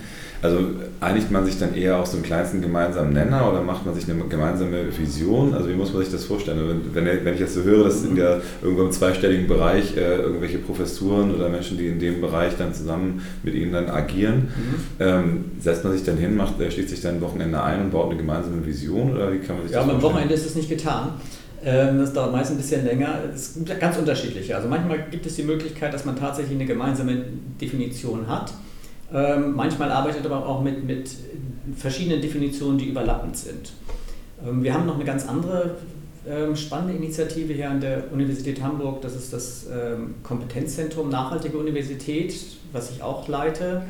Also 0.42 0.60
einigt 1.00 1.32
man 1.32 1.46
sich 1.46 1.58
dann 1.58 1.74
eher 1.74 1.98
auf 1.98 2.08
so 2.08 2.18
einen 2.18 2.24
kleinsten 2.24 2.62
gemeinsamen 2.62 3.14
Nenner 3.14 3.50
oder 3.50 3.62
macht 3.62 3.86
man 3.86 3.96
sich 3.96 4.10
eine 4.10 4.24
gemeinsame 4.26 4.86
Vision? 4.96 5.54
Also 5.54 5.70
wie 5.70 5.74
muss 5.74 5.94
man 5.94 6.04
sich 6.04 6.12
das 6.12 6.26
vorstellen? 6.26 6.82
Wenn, 6.94 7.06
wenn 7.06 7.34
ich 7.34 7.40
jetzt 7.40 7.56
so 7.56 7.64
höre, 7.64 7.86
dass 7.86 8.04
in 8.04 8.16
der 8.16 8.42
irgendwo 8.62 8.84
im 8.84 8.92
zweistelligen 8.92 9.48
Bereich 9.48 9.96
äh, 9.98 10.18
irgendwelche 10.18 10.60
Professuren 10.60 11.34
oder 11.34 11.50
Menschen, 11.50 11.78
die 11.78 11.88
in 11.88 12.00
dem 12.00 12.22
Bereich 12.22 12.54
dann 12.58 12.74
zusammen 12.74 13.22
mit 13.44 13.56
ihnen 13.56 13.72
dann 13.72 13.90
agieren, 13.90 14.50
mhm. 14.56 14.76
ähm, 15.00 15.46
setzt 15.60 15.84
man 15.84 15.94
sich 15.94 16.04
dann 16.04 16.18
hin, 16.18 16.36
macht, 16.36 16.60
äh, 16.60 16.70
schließt 16.70 16.90
sich 16.90 17.02
dann 17.02 17.16
ein 17.16 17.22
Wochenende 17.22 17.62
ein 17.62 17.82
und 17.82 17.92
baut 17.92 18.10
eine 18.10 18.18
gemeinsame 18.18 18.66
Vision 18.66 19.16
oder 19.16 19.32
wie 19.32 19.40
kann 19.40 19.56
man 19.56 19.66
sich 19.66 19.74
ja, 19.74 19.80
das 19.80 19.86
vorstellen? 19.86 19.90
Ja, 19.90 19.96
am 19.96 20.02
Wochenende 20.02 20.34
ist 20.34 20.46
es 20.46 20.56
nicht 20.56 20.70
getan. 20.70 21.14
Ähm, 21.64 22.00
das 22.00 22.14
dauert 22.14 22.32
meist 22.32 22.52
ein 22.52 22.58
bisschen 22.58 22.86
länger. 22.86 23.20
Es 23.34 23.56
ist 23.56 23.80
ganz 23.80 23.98
unterschiedlich. 23.98 24.54
Also 24.54 24.68
manchmal 24.68 25.06
gibt 25.10 25.26
es 25.26 25.36
die 25.36 25.44
Möglichkeit, 25.44 25.94
dass 25.94 26.06
man 26.06 26.16
tatsächlich 26.16 26.56
eine 26.56 26.66
gemeinsame 26.66 27.24
Definition 27.60 28.28
hat. 28.28 28.54
Ähm, 29.14 29.56
manchmal 29.56 29.92
arbeitet 29.92 30.26
aber 30.26 30.46
auch 30.46 30.62
mit, 30.62 30.84
mit 30.84 31.10
verschiedenen 31.76 32.22
Definitionen, 32.22 32.78
die 32.78 32.90
überlappend 32.90 33.38
sind. 33.38 33.72
Ähm, 34.46 34.64
wir 34.64 34.74
haben 34.74 34.86
noch 34.86 34.96
eine 34.96 35.06
ganz 35.06 35.28
andere 35.28 35.76
spannende 36.56 36.94
Initiative 36.94 37.54
hier 37.54 37.70
an 37.70 37.80
der 37.80 38.12
Universität 38.12 38.62
Hamburg. 38.62 39.02
Das 39.02 39.16
ist 39.16 39.32
das 39.32 39.66
Kompetenzzentrum 40.24 41.08
Nachhaltige 41.08 41.58
Universität, 41.58 42.36
was 42.74 42.92
ich 42.92 43.02
auch 43.02 43.30
leite. 43.30 43.84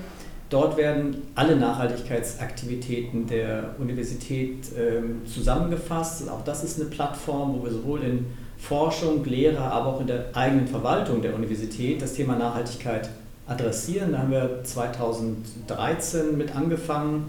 Dort 0.50 0.78
werden 0.78 1.24
alle 1.36 1.58
Nachhaltigkeitsaktivitäten 1.58 3.28
der 3.28 3.76
Universität 3.80 4.60
ähm, 4.78 5.22
zusammengefasst. 5.26 6.30
Auch 6.30 6.44
das 6.46 6.64
ist 6.64 6.80
eine 6.80 6.90
Plattform, 6.90 7.60
wo 7.60 7.66
wir 7.66 7.72
sowohl 7.72 8.02
in 8.04 8.26
Forschung, 8.58 9.26
Lehre, 9.26 9.60
aber 9.60 9.88
auch 9.88 10.02
in 10.02 10.08
der 10.08 10.26
eigenen 10.34 10.68
Verwaltung 10.68 11.22
der 11.22 11.36
Universität 11.36 12.02
das 12.02 12.14
Thema 12.14 12.38
Nachhaltigkeit 12.38 13.10
adressieren. 13.46 14.14
Da 14.14 14.20
haben 14.20 14.32
wir 14.32 14.64
2013 14.64 16.38
mit 16.38 16.56
angefangen 16.56 17.26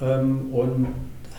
ähm, 0.00 0.52
und 0.52 0.88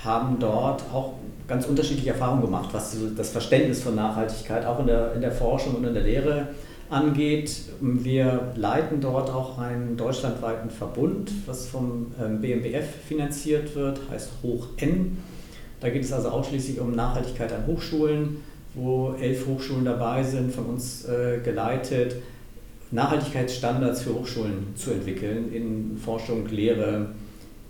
haben 0.03 0.37
dort 0.39 0.83
auch 0.93 1.13
ganz 1.47 1.65
unterschiedliche 1.65 2.11
Erfahrungen 2.11 2.41
gemacht, 2.41 2.69
was 2.71 2.95
das 3.17 3.29
Verständnis 3.29 3.83
von 3.83 3.95
Nachhaltigkeit 3.95 4.65
auch 4.65 4.79
in 4.79 4.87
der, 4.87 5.13
in 5.13 5.21
der 5.21 5.31
Forschung 5.31 5.75
und 5.75 5.85
in 5.85 5.93
der 5.93 6.03
Lehre 6.03 6.47
angeht. 6.91 7.61
Wir 7.79 8.51
leiten 8.55 9.01
dort 9.01 9.29
auch 9.29 9.57
einen 9.57 9.97
deutschlandweiten 9.97 10.69
Verbund, 10.69 11.31
was 11.45 11.67
vom 11.67 12.07
ähm, 12.21 12.41
BMBF 12.41 12.85
finanziert 13.07 13.75
wird, 13.75 13.99
heißt 14.09 14.29
Hoch 14.43 14.67
N. 14.77 15.17
Da 15.79 15.89
geht 15.89 16.03
es 16.03 16.13
also 16.13 16.29
ausschließlich 16.29 16.79
um 16.79 16.91
Nachhaltigkeit 16.91 17.51
an 17.53 17.65
Hochschulen, 17.65 18.37
wo 18.75 19.15
elf 19.19 19.47
Hochschulen 19.47 19.85
dabei 19.85 20.23
sind, 20.23 20.53
von 20.53 20.65
uns 20.65 21.05
äh, 21.05 21.39
geleitet, 21.43 22.17
Nachhaltigkeitsstandards 22.91 24.01
für 24.01 24.13
Hochschulen 24.13 24.75
zu 24.75 24.91
entwickeln 24.91 25.51
in 25.53 25.97
Forschung, 25.97 26.47
Lehre, 26.47 27.07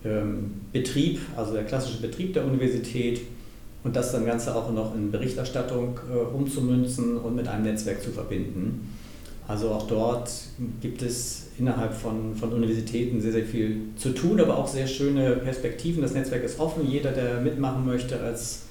ähm, 0.04 0.62
Betrieb, 0.74 1.20
also 1.38 1.54
der 1.54 1.64
klassische 1.64 2.02
Betrieb 2.02 2.34
der 2.34 2.44
Universität 2.44 3.22
und 3.84 3.96
das 3.96 4.12
dann 4.12 4.26
Ganze 4.26 4.56
auch 4.56 4.72
noch 4.72 4.96
in 4.96 5.12
Berichterstattung 5.12 6.00
äh, 6.12 6.18
umzumünzen 6.18 7.18
und 7.18 7.36
mit 7.36 7.48
einem 7.48 7.66
Netzwerk 7.66 8.02
zu 8.02 8.10
verbinden. 8.10 8.90
Also 9.52 9.72
auch 9.72 9.86
dort 9.86 10.32
gibt 10.80 11.02
es 11.02 11.48
innerhalb 11.60 11.94
von, 11.94 12.34
von 12.36 12.54
Universitäten 12.54 13.20
sehr, 13.20 13.34
sehr 13.34 13.44
viel 13.44 13.82
zu 13.98 14.12
tun, 14.12 14.40
aber 14.40 14.58
auch 14.58 14.68
sehr 14.68 14.88
schöne 14.88 15.32
Perspektiven. 15.32 16.02
Das 16.02 16.14
Netzwerk 16.14 16.46
ist 16.46 16.58
offen. 16.58 16.90
Jeder, 16.90 17.12
der 17.12 17.42
mitmachen 17.42 17.86
möchte 17.86 18.18
als 18.22 18.62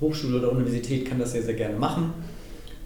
Hochschule 0.00 0.38
oder 0.38 0.52
Universität, 0.52 1.06
kann 1.06 1.18
das 1.18 1.32
sehr, 1.32 1.42
sehr 1.42 1.54
gerne 1.54 1.76
machen. 1.76 2.12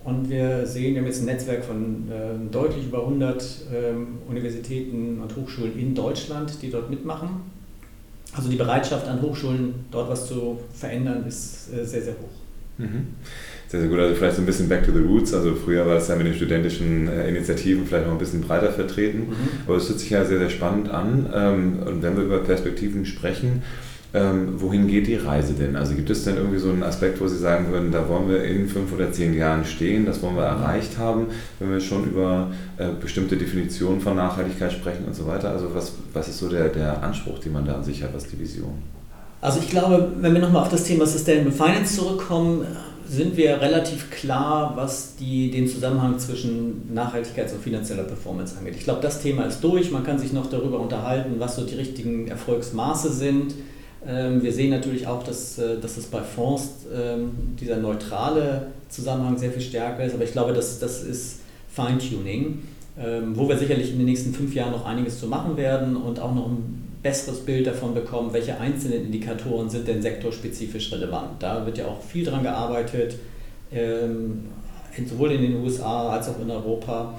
Und 0.02 0.30
wir 0.30 0.66
sehen, 0.66 0.94
wir 0.94 1.02
haben 1.02 1.06
jetzt 1.06 1.20
ein 1.20 1.26
Netzwerk 1.26 1.62
von 1.62 2.10
äh, 2.10 2.50
deutlich 2.50 2.86
über 2.86 3.00
100 3.00 3.66
ähm, 3.70 4.06
Universitäten 4.30 5.20
und 5.20 5.36
Hochschulen 5.36 5.78
in 5.78 5.94
Deutschland, 5.94 6.54
die 6.62 6.70
dort 6.70 6.88
mitmachen. 6.88 7.42
Also 8.32 8.48
die 8.48 8.56
Bereitschaft 8.56 9.06
an 9.06 9.20
Hochschulen, 9.20 9.74
dort 9.90 10.08
was 10.08 10.26
zu 10.26 10.58
verändern, 10.72 11.26
ist 11.26 11.70
äh, 11.70 11.84
sehr, 11.84 12.00
sehr 12.00 12.14
hoch. 12.14 12.78
Mhm. 12.78 13.08
Sehr, 13.72 13.80
sehr 13.80 13.88
gut. 13.88 14.00
Also 14.00 14.14
vielleicht 14.14 14.36
so 14.36 14.42
ein 14.42 14.46
bisschen 14.46 14.68
back 14.68 14.84
to 14.84 14.92
the 14.92 14.98
roots. 14.98 15.32
Also 15.32 15.54
früher 15.54 15.86
war 15.86 15.96
es 15.96 16.06
ja 16.06 16.14
mit 16.14 16.26
den 16.26 16.34
studentischen 16.34 17.08
äh, 17.08 17.26
Initiativen 17.30 17.86
vielleicht 17.86 18.04
noch 18.04 18.12
ein 18.12 18.18
bisschen 18.18 18.42
breiter 18.42 18.70
vertreten. 18.70 19.20
Mhm. 19.20 19.34
Aber 19.66 19.78
es 19.78 19.88
hört 19.88 19.98
sich 19.98 20.10
ja 20.10 20.26
sehr, 20.26 20.40
sehr 20.40 20.50
spannend 20.50 20.90
an. 20.90 21.26
Ähm, 21.34 21.78
und 21.86 22.02
wenn 22.02 22.14
wir 22.14 22.24
über 22.24 22.40
Perspektiven 22.40 23.06
sprechen, 23.06 23.62
ähm, 24.12 24.60
wohin 24.60 24.88
geht 24.88 25.06
die 25.06 25.14
Reise 25.14 25.54
denn? 25.54 25.74
Also 25.74 25.94
gibt 25.94 26.10
es 26.10 26.22
denn 26.22 26.36
irgendwie 26.36 26.58
so 26.58 26.68
einen 26.68 26.82
Aspekt, 26.82 27.18
wo 27.18 27.26
Sie 27.28 27.38
sagen 27.38 27.72
würden, 27.72 27.90
da 27.90 28.06
wollen 28.10 28.28
wir 28.28 28.44
in 28.44 28.68
fünf 28.68 28.92
oder 28.92 29.10
zehn 29.10 29.32
Jahren 29.32 29.64
stehen, 29.64 30.04
das 30.04 30.20
wollen 30.20 30.36
wir 30.36 30.44
erreicht 30.44 30.98
haben, 30.98 31.28
wenn 31.58 31.70
wir 31.70 31.80
schon 31.80 32.04
über 32.04 32.50
äh, 32.76 32.88
bestimmte 33.00 33.38
Definitionen 33.38 34.02
von 34.02 34.16
Nachhaltigkeit 34.16 34.70
sprechen 34.70 35.06
und 35.06 35.14
so 35.14 35.26
weiter? 35.26 35.48
Also 35.48 35.74
was, 35.74 35.94
was 36.12 36.28
ist 36.28 36.40
so 36.40 36.50
der, 36.50 36.68
der 36.68 37.02
Anspruch, 37.02 37.38
den 37.38 37.54
man 37.54 37.64
da 37.64 37.76
an 37.76 37.84
sich 37.84 38.02
hat, 38.02 38.12
was 38.12 38.26
die 38.26 38.38
Vision? 38.38 38.82
Also 39.40 39.60
ich 39.60 39.70
glaube, 39.70 40.12
wenn 40.20 40.34
wir 40.34 40.42
nochmal 40.42 40.60
auf 40.60 40.68
das 40.68 40.84
Thema 40.84 41.06
Sustainable 41.06 41.50
Finance 41.50 41.96
zurückkommen, 41.96 42.66
sind 43.08 43.36
wir 43.36 43.60
relativ 43.60 44.10
klar, 44.10 44.72
was 44.76 45.16
die, 45.16 45.50
den 45.50 45.66
Zusammenhang 45.68 46.18
zwischen 46.18 46.90
Nachhaltigkeits- 46.94 47.52
und 47.52 47.62
finanzieller 47.62 48.04
Performance 48.04 48.56
angeht. 48.56 48.74
Ich 48.76 48.84
glaube, 48.84 49.00
das 49.00 49.20
Thema 49.20 49.44
ist 49.44 49.62
durch. 49.62 49.90
Man 49.90 50.04
kann 50.04 50.18
sich 50.18 50.32
noch 50.32 50.48
darüber 50.48 50.80
unterhalten, 50.80 51.34
was 51.38 51.56
so 51.56 51.64
die 51.64 51.74
richtigen 51.74 52.28
Erfolgsmaße 52.28 53.12
sind. 53.12 53.54
Ähm, 54.06 54.42
wir 54.42 54.52
sehen 54.52 54.70
natürlich 54.70 55.06
auch, 55.06 55.22
dass, 55.22 55.58
äh, 55.58 55.78
dass 55.80 55.96
es 55.96 56.06
bei 56.06 56.22
Fonds 56.22 56.86
ähm, 56.94 57.30
dieser 57.60 57.76
neutrale 57.76 58.68
Zusammenhang 58.88 59.38
sehr 59.38 59.52
viel 59.52 59.62
stärker 59.62 60.04
ist, 60.04 60.14
aber 60.14 60.24
ich 60.24 60.32
glaube, 60.32 60.52
das, 60.52 60.80
das 60.80 61.02
ist 61.02 61.40
Feintuning, 61.72 62.62
ähm, 62.98 63.36
wo 63.36 63.48
wir 63.48 63.56
sicherlich 63.56 63.92
in 63.92 63.98
den 63.98 64.06
nächsten 64.06 64.34
fünf 64.34 64.54
Jahren 64.54 64.72
noch 64.72 64.84
einiges 64.84 65.20
zu 65.20 65.26
machen 65.26 65.56
werden 65.56 65.96
und 65.96 66.18
auch 66.20 66.34
noch 66.34 66.48
ein 66.48 66.81
besseres 67.02 67.40
Bild 67.40 67.66
davon 67.66 67.94
bekommen, 67.94 68.32
welche 68.32 68.58
einzelnen 68.58 69.06
Indikatoren 69.06 69.68
sind 69.68 69.88
denn 69.88 70.00
sektorspezifisch 70.02 70.92
relevant. 70.92 71.42
Da 71.42 71.66
wird 71.66 71.78
ja 71.78 71.86
auch 71.86 72.00
viel 72.00 72.24
dran 72.24 72.42
gearbeitet, 72.42 73.16
sowohl 75.08 75.32
in 75.32 75.42
den 75.42 75.62
USA 75.62 76.10
als 76.10 76.28
auch 76.28 76.40
in 76.40 76.50
Europa. 76.50 77.14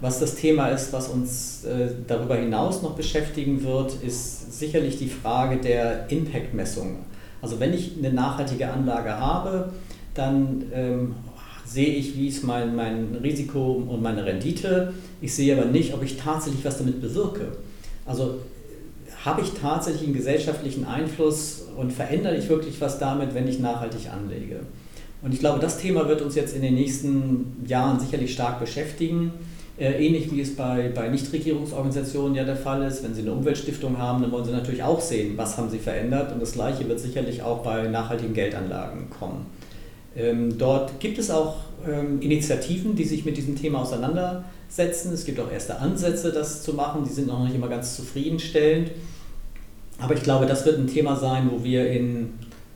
Was 0.00 0.18
das 0.18 0.34
Thema 0.34 0.68
ist, 0.68 0.92
was 0.92 1.08
uns 1.08 1.64
äh, 1.64 1.88
darüber 2.08 2.34
hinaus 2.34 2.82
noch 2.82 2.96
beschäftigen 2.96 3.62
wird, 3.62 4.02
ist 4.02 4.58
sicherlich 4.58 4.98
die 4.98 5.08
Frage 5.08 5.58
der 5.58 6.10
Impact-Messung. 6.10 6.96
Also 7.40 7.60
wenn 7.60 7.72
ich 7.72 7.92
eine 7.96 8.12
nachhaltige 8.12 8.68
Anlage 8.68 9.16
habe, 9.16 9.70
dann 10.14 10.64
ähm, 10.74 11.14
sehe 11.64 11.94
ich, 11.94 12.16
wie 12.16 12.26
ist 12.26 12.42
mein, 12.42 12.74
mein 12.74 13.16
Risiko 13.22 13.84
und 13.88 14.02
meine 14.02 14.24
Rendite. 14.24 14.92
Ich 15.20 15.34
sehe 15.34 15.56
aber 15.56 15.66
nicht, 15.66 15.94
ob 15.94 16.02
ich 16.02 16.16
tatsächlich 16.16 16.64
was 16.64 16.78
damit 16.78 17.00
bewirke. 17.00 17.52
Also 18.04 18.40
habe 19.24 19.42
ich 19.42 19.52
tatsächlich 19.52 20.04
einen 20.04 20.14
gesellschaftlichen 20.14 20.84
Einfluss 20.84 21.64
und 21.76 21.92
verändere 21.92 22.36
ich 22.36 22.48
wirklich 22.48 22.80
was 22.80 22.98
damit, 22.98 23.34
wenn 23.34 23.46
ich 23.46 23.60
nachhaltig 23.60 24.10
anlege. 24.10 24.60
Und 25.22 25.32
ich 25.32 25.40
glaube, 25.40 25.60
das 25.60 25.78
Thema 25.78 26.08
wird 26.08 26.20
uns 26.20 26.34
jetzt 26.34 26.54
in 26.54 26.62
den 26.62 26.74
nächsten 26.74 27.64
Jahren 27.66 28.00
sicherlich 28.00 28.32
stark 28.32 28.58
beschäftigen. 28.58 29.32
Äh, 29.78 30.04
ähnlich 30.04 30.30
wie 30.32 30.40
es 30.40 30.56
bei, 30.56 30.90
bei 30.94 31.08
Nichtregierungsorganisationen 31.08 32.34
ja 32.34 32.44
der 32.44 32.56
Fall 32.56 32.82
ist. 32.82 33.04
Wenn 33.04 33.14
Sie 33.14 33.22
eine 33.22 33.32
Umweltstiftung 33.32 33.98
haben, 33.98 34.20
dann 34.20 34.32
wollen 34.32 34.44
Sie 34.44 34.50
natürlich 34.50 34.82
auch 34.82 35.00
sehen, 35.00 35.34
was 35.36 35.56
haben 35.56 35.70
Sie 35.70 35.78
verändert. 35.78 36.32
Und 36.32 36.42
das 36.42 36.52
Gleiche 36.52 36.88
wird 36.88 36.98
sicherlich 36.98 37.42
auch 37.42 37.62
bei 37.62 37.86
nachhaltigen 37.86 38.34
Geldanlagen 38.34 39.08
kommen. 39.10 39.46
Ähm, 40.16 40.58
dort 40.58 41.00
gibt 41.00 41.18
es 41.18 41.30
auch 41.30 41.56
ähm, 41.88 42.20
Initiativen, 42.20 42.94
die 42.94 43.04
sich 43.04 43.24
mit 43.24 43.36
diesem 43.36 43.56
Thema 43.56 43.80
auseinandersetzen. 43.80 45.12
Es 45.12 45.24
gibt 45.24 45.40
auch 45.40 45.50
erste 45.50 45.78
Ansätze, 45.78 46.32
das 46.32 46.62
zu 46.62 46.74
machen. 46.74 47.04
Die 47.08 47.12
sind 47.12 47.28
noch 47.28 47.44
nicht 47.44 47.54
immer 47.54 47.68
ganz 47.68 47.96
zufriedenstellend. 47.96 48.90
Aber 49.98 50.14
ich 50.14 50.22
glaube, 50.22 50.46
das 50.46 50.66
wird 50.66 50.78
ein 50.78 50.86
Thema 50.86 51.16
sein, 51.16 51.48
wo 51.50 51.64
wir 51.64 51.90
in 51.90 52.34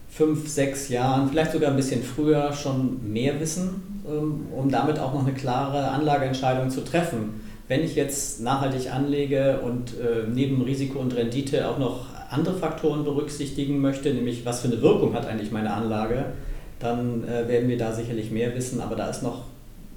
fünf, 0.09 0.49
sechs 0.49 0.89
Jahren, 0.89 1.29
vielleicht 1.29 1.53
sogar 1.53 1.71
ein 1.71 1.77
bisschen 1.77 2.03
früher 2.03 2.53
schon 2.53 3.13
mehr 3.13 3.39
wissen, 3.39 4.03
ähm, 4.09 4.47
um 4.57 4.71
damit 4.71 4.99
auch 4.99 5.13
noch 5.13 5.27
eine 5.27 5.35
klare 5.35 5.89
Anlageentscheidung 5.91 6.71
zu 6.71 6.85
treffen. 6.85 7.41
Wenn 7.69 7.83
ich 7.83 7.97
jetzt 7.97 8.41
nachhaltig 8.41 8.93
anlege 8.93 9.59
und 9.61 9.95
neben 10.33 10.63
Risiko 10.63 11.01
und 11.01 11.17
Rendite 11.17 11.69
auch 11.69 11.79
noch 11.79 12.07
andere 12.31 12.55
Faktoren 12.55 13.03
berücksichtigen 13.03 13.81
möchte, 13.81 14.15
nämlich 14.15 14.47
was 14.47 14.61
für 14.61 14.69
eine 14.69 14.81
Wirkung 14.83 15.15
hat 15.15 15.27
eigentlich 15.27 15.51
meine 15.51 15.73
Anlage, 15.73 16.27
dann 16.79 17.25
äh, 17.25 17.49
werden 17.49 17.69
wir 17.69 17.79
da 17.79 17.93
sicherlich 17.93 18.31
mehr 18.31 18.55
wissen. 18.55 18.81
Aber 18.81 18.97
da 18.97 19.09
ist 19.09 19.23
noch 19.23 19.45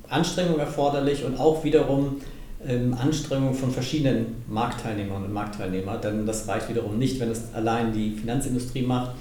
Anstrengung 0.07 0.59
erforderlich 0.59 1.23
und 1.25 1.39
auch 1.39 1.63
wiederum 1.63 2.21
ähm, 2.67 2.93
Anstrengung 2.93 3.53
von 3.53 3.71
verschiedenen 3.71 4.43
Marktteilnehmern 4.47 5.23
und 5.23 5.33
Marktteilnehmern. 5.33 6.01
Denn 6.01 6.25
das 6.25 6.47
reicht 6.47 6.69
wiederum 6.69 6.97
nicht, 6.97 7.19
wenn 7.19 7.31
es 7.31 7.53
allein 7.53 7.93
die 7.93 8.11
Finanzindustrie 8.11 8.81
macht, 8.81 9.11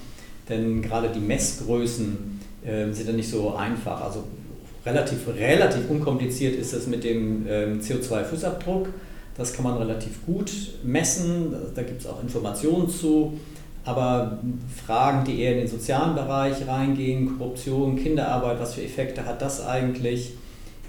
denn 0.48 0.82
gerade 0.82 1.08
die 1.08 1.20
Messgrößen 1.20 2.40
äh, 2.64 2.92
sind 2.92 3.06
ja 3.06 3.12
nicht 3.12 3.30
so 3.30 3.54
einfach. 3.54 4.02
Also 4.02 4.24
relativ, 4.84 5.28
relativ 5.28 5.88
unkompliziert 5.88 6.56
ist 6.56 6.72
es 6.72 6.86
mit 6.86 7.04
dem 7.04 7.46
ähm, 7.48 7.80
CO2-Fußabdruck. 7.80 8.86
Das 9.36 9.52
kann 9.52 9.64
man 9.64 9.76
relativ 9.76 10.24
gut 10.26 10.50
messen, 10.82 11.54
da 11.74 11.82
gibt 11.82 12.00
es 12.00 12.06
auch 12.08 12.20
Informationen 12.20 12.88
zu. 12.88 13.38
Aber 13.84 14.38
Fragen, 14.84 15.24
die 15.24 15.40
eher 15.40 15.52
in 15.52 15.58
den 15.58 15.68
sozialen 15.68 16.14
Bereich 16.14 16.66
reingehen, 16.66 17.38
Korruption, 17.38 17.96
Kinderarbeit, 17.96 18.60
was 18.60 18.74
für 18.74 18.82
Effekte 18.82 19.24
hat 19.24 19.40
das 19.40 19.66
eigentlich, 19.66 20.34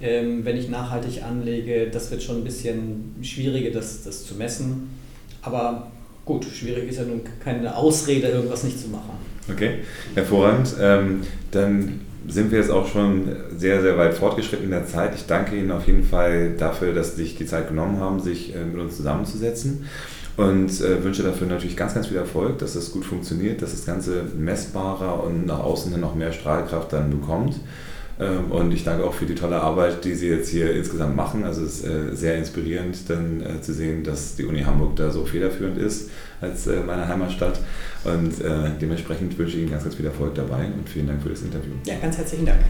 ähm, 0.02 0.46
wenn 0.46 0.58
ich 0.58 0.70
nachhaltig 0.70 1.24
anlege, 1.24 1.90
das 1.92 2.12
wird 2.12 2.24
schon 2.24 2.38
ein 2.38 2.44
bisschen 2.44 3.16
schwieriger, 3.22 3.72
das, 3.72 4.04
das 4.04 4.26
zu 4.26 4.36
messen. 4.36 4.90
Aber 5.42 5.88
gut, 6.26 6.46
schwierig 6.46 6.90
ist 6.90 6.98
ja 6.98 7.06
nun 7.06 7.22
keine 7.44 7.76
Ausrede, 7.76 8.28
irgendwas 8.28 8.64
nicht 8.64 8.80
zu 8.80 8.90
machen. 8.90 9.12
Okay, 9.52 9.80
hervorragend. 10.16 10.76
Ähm, 10.80 11.22
dann 11.52 12.02
sind 12.28 12.52
wir 12.52 12.60
jetzt 12.60 12.70
auch 12.70 12.88
schon 12.88 13.30
sehr, 13.58 13.82
sehr 13.82 13.98
weit 13.98 14.14
fortgeschritten 14.14 14.66
in 14.66 14.72
der 14.72 14.86
Zeit. 14.86 15.16
Ich 15.16 15.26
danke 15.26 15.56
Ihnen 15.58 15.72
auf 15.72 15.88
jeden 15.88 16.04
Fall 16.04 16.54
dafür, 16.58 16.94
dass 16.94 17.16
Sie 17.16 17.24
sich 17.24 17.38
die 17.38 17.46
Zeit 17.46 17.70
genommen 17.70 18.00
haben, 18.00 18.20
sich 18.20 18.56
äh, 18.56 18.64
mit 18.64 18.80
uns 18.80 18.98
zusammenzusetzen 18.98 19.86
und 20.40 20.80
äh, 20.80 21.04
wünsche 21.04 21.22
dafür 21.22 21.48
natürlich 21.48 21.76
ganz, 21.76 21.94
ganz 21.94 22.08
viel 22.08 22.16
Erfolg, 22.16 22.60
dass 22.60 22.74
das 22.74 22.94
gut 22.94 23.04
funktioniert, 23.04 23.62
dass 23.62 23.72
das 23.72 23.86
Ganze 23.86 24.24
messbarer 24.38 25.22
und 25.22 25.46
nach 25.46 25.60
außen 25.60 25.92
hin 25.92 26.00
noch 26.00 26.16
mehr 26.16 26.32
Strahlkraft 26.32 26.94
dann 26.94 27.10
bekommt. 27.10 27.60
Ähm, 28.22 28.50
und 28.50 28.72
ich 28.72 28.86
danke 28.86 29.04
auch 29.04 29.14
für 29.14 29.26
die 29.26 29.36
tolle 29.36 29.62
Arbeit, 29.62 30.06
die 30.06 30.16
Sie 30.16 30.30
jetzt 30.30 30.48
hier 30.48 30.74
insgesamt 30.74 31.18
machen. 31.18 31.44
Also 31.44 31.66
es 31.66 31.80
ist 31.80 31.88
äh, 31.88 32.16
sehr 32.16 32.38
inspirierend, 32.38 33.10
dann 33.10 33.42
äh, 33.42 33.62
zu 33.62 33.74
sehen, 33.74 34.06
dass 34.06 34.38
die 34.38 34.46
Uni 34.46 34.62
Hamburg 34.62 34.96
da 34.96 35.12
so 35.12 35.26
federführend 35.26 35.78
ist 35.78 36.10
als 36.40 36.68
äh, 36.68 36.80
meine 36.88 37.06
Heimatstadt. 37.06 37.60
Und 38.06 38.36
dementsprechend 38.82 39.38
wünsche 39.38 39.58
ich 39.58 39.64
Ihnen 39.64 39.72
ganz, 39.72 39.84
ganz 39.84 39.96
viel 39.96 40.06
Erfolg 40.06 40.34
dabei 40.34 40.68
und 40.68 40.88
vielen 40.88 41.08
Dank 41.08 41.22
für 41.22 41.30
das 41.30 41.42
Interview. 41.42 41.74
Ja, 41.86 41.96
ganz 42.02 42.18
herzlichen 42.18 42.46
Dank. 42.46 42.62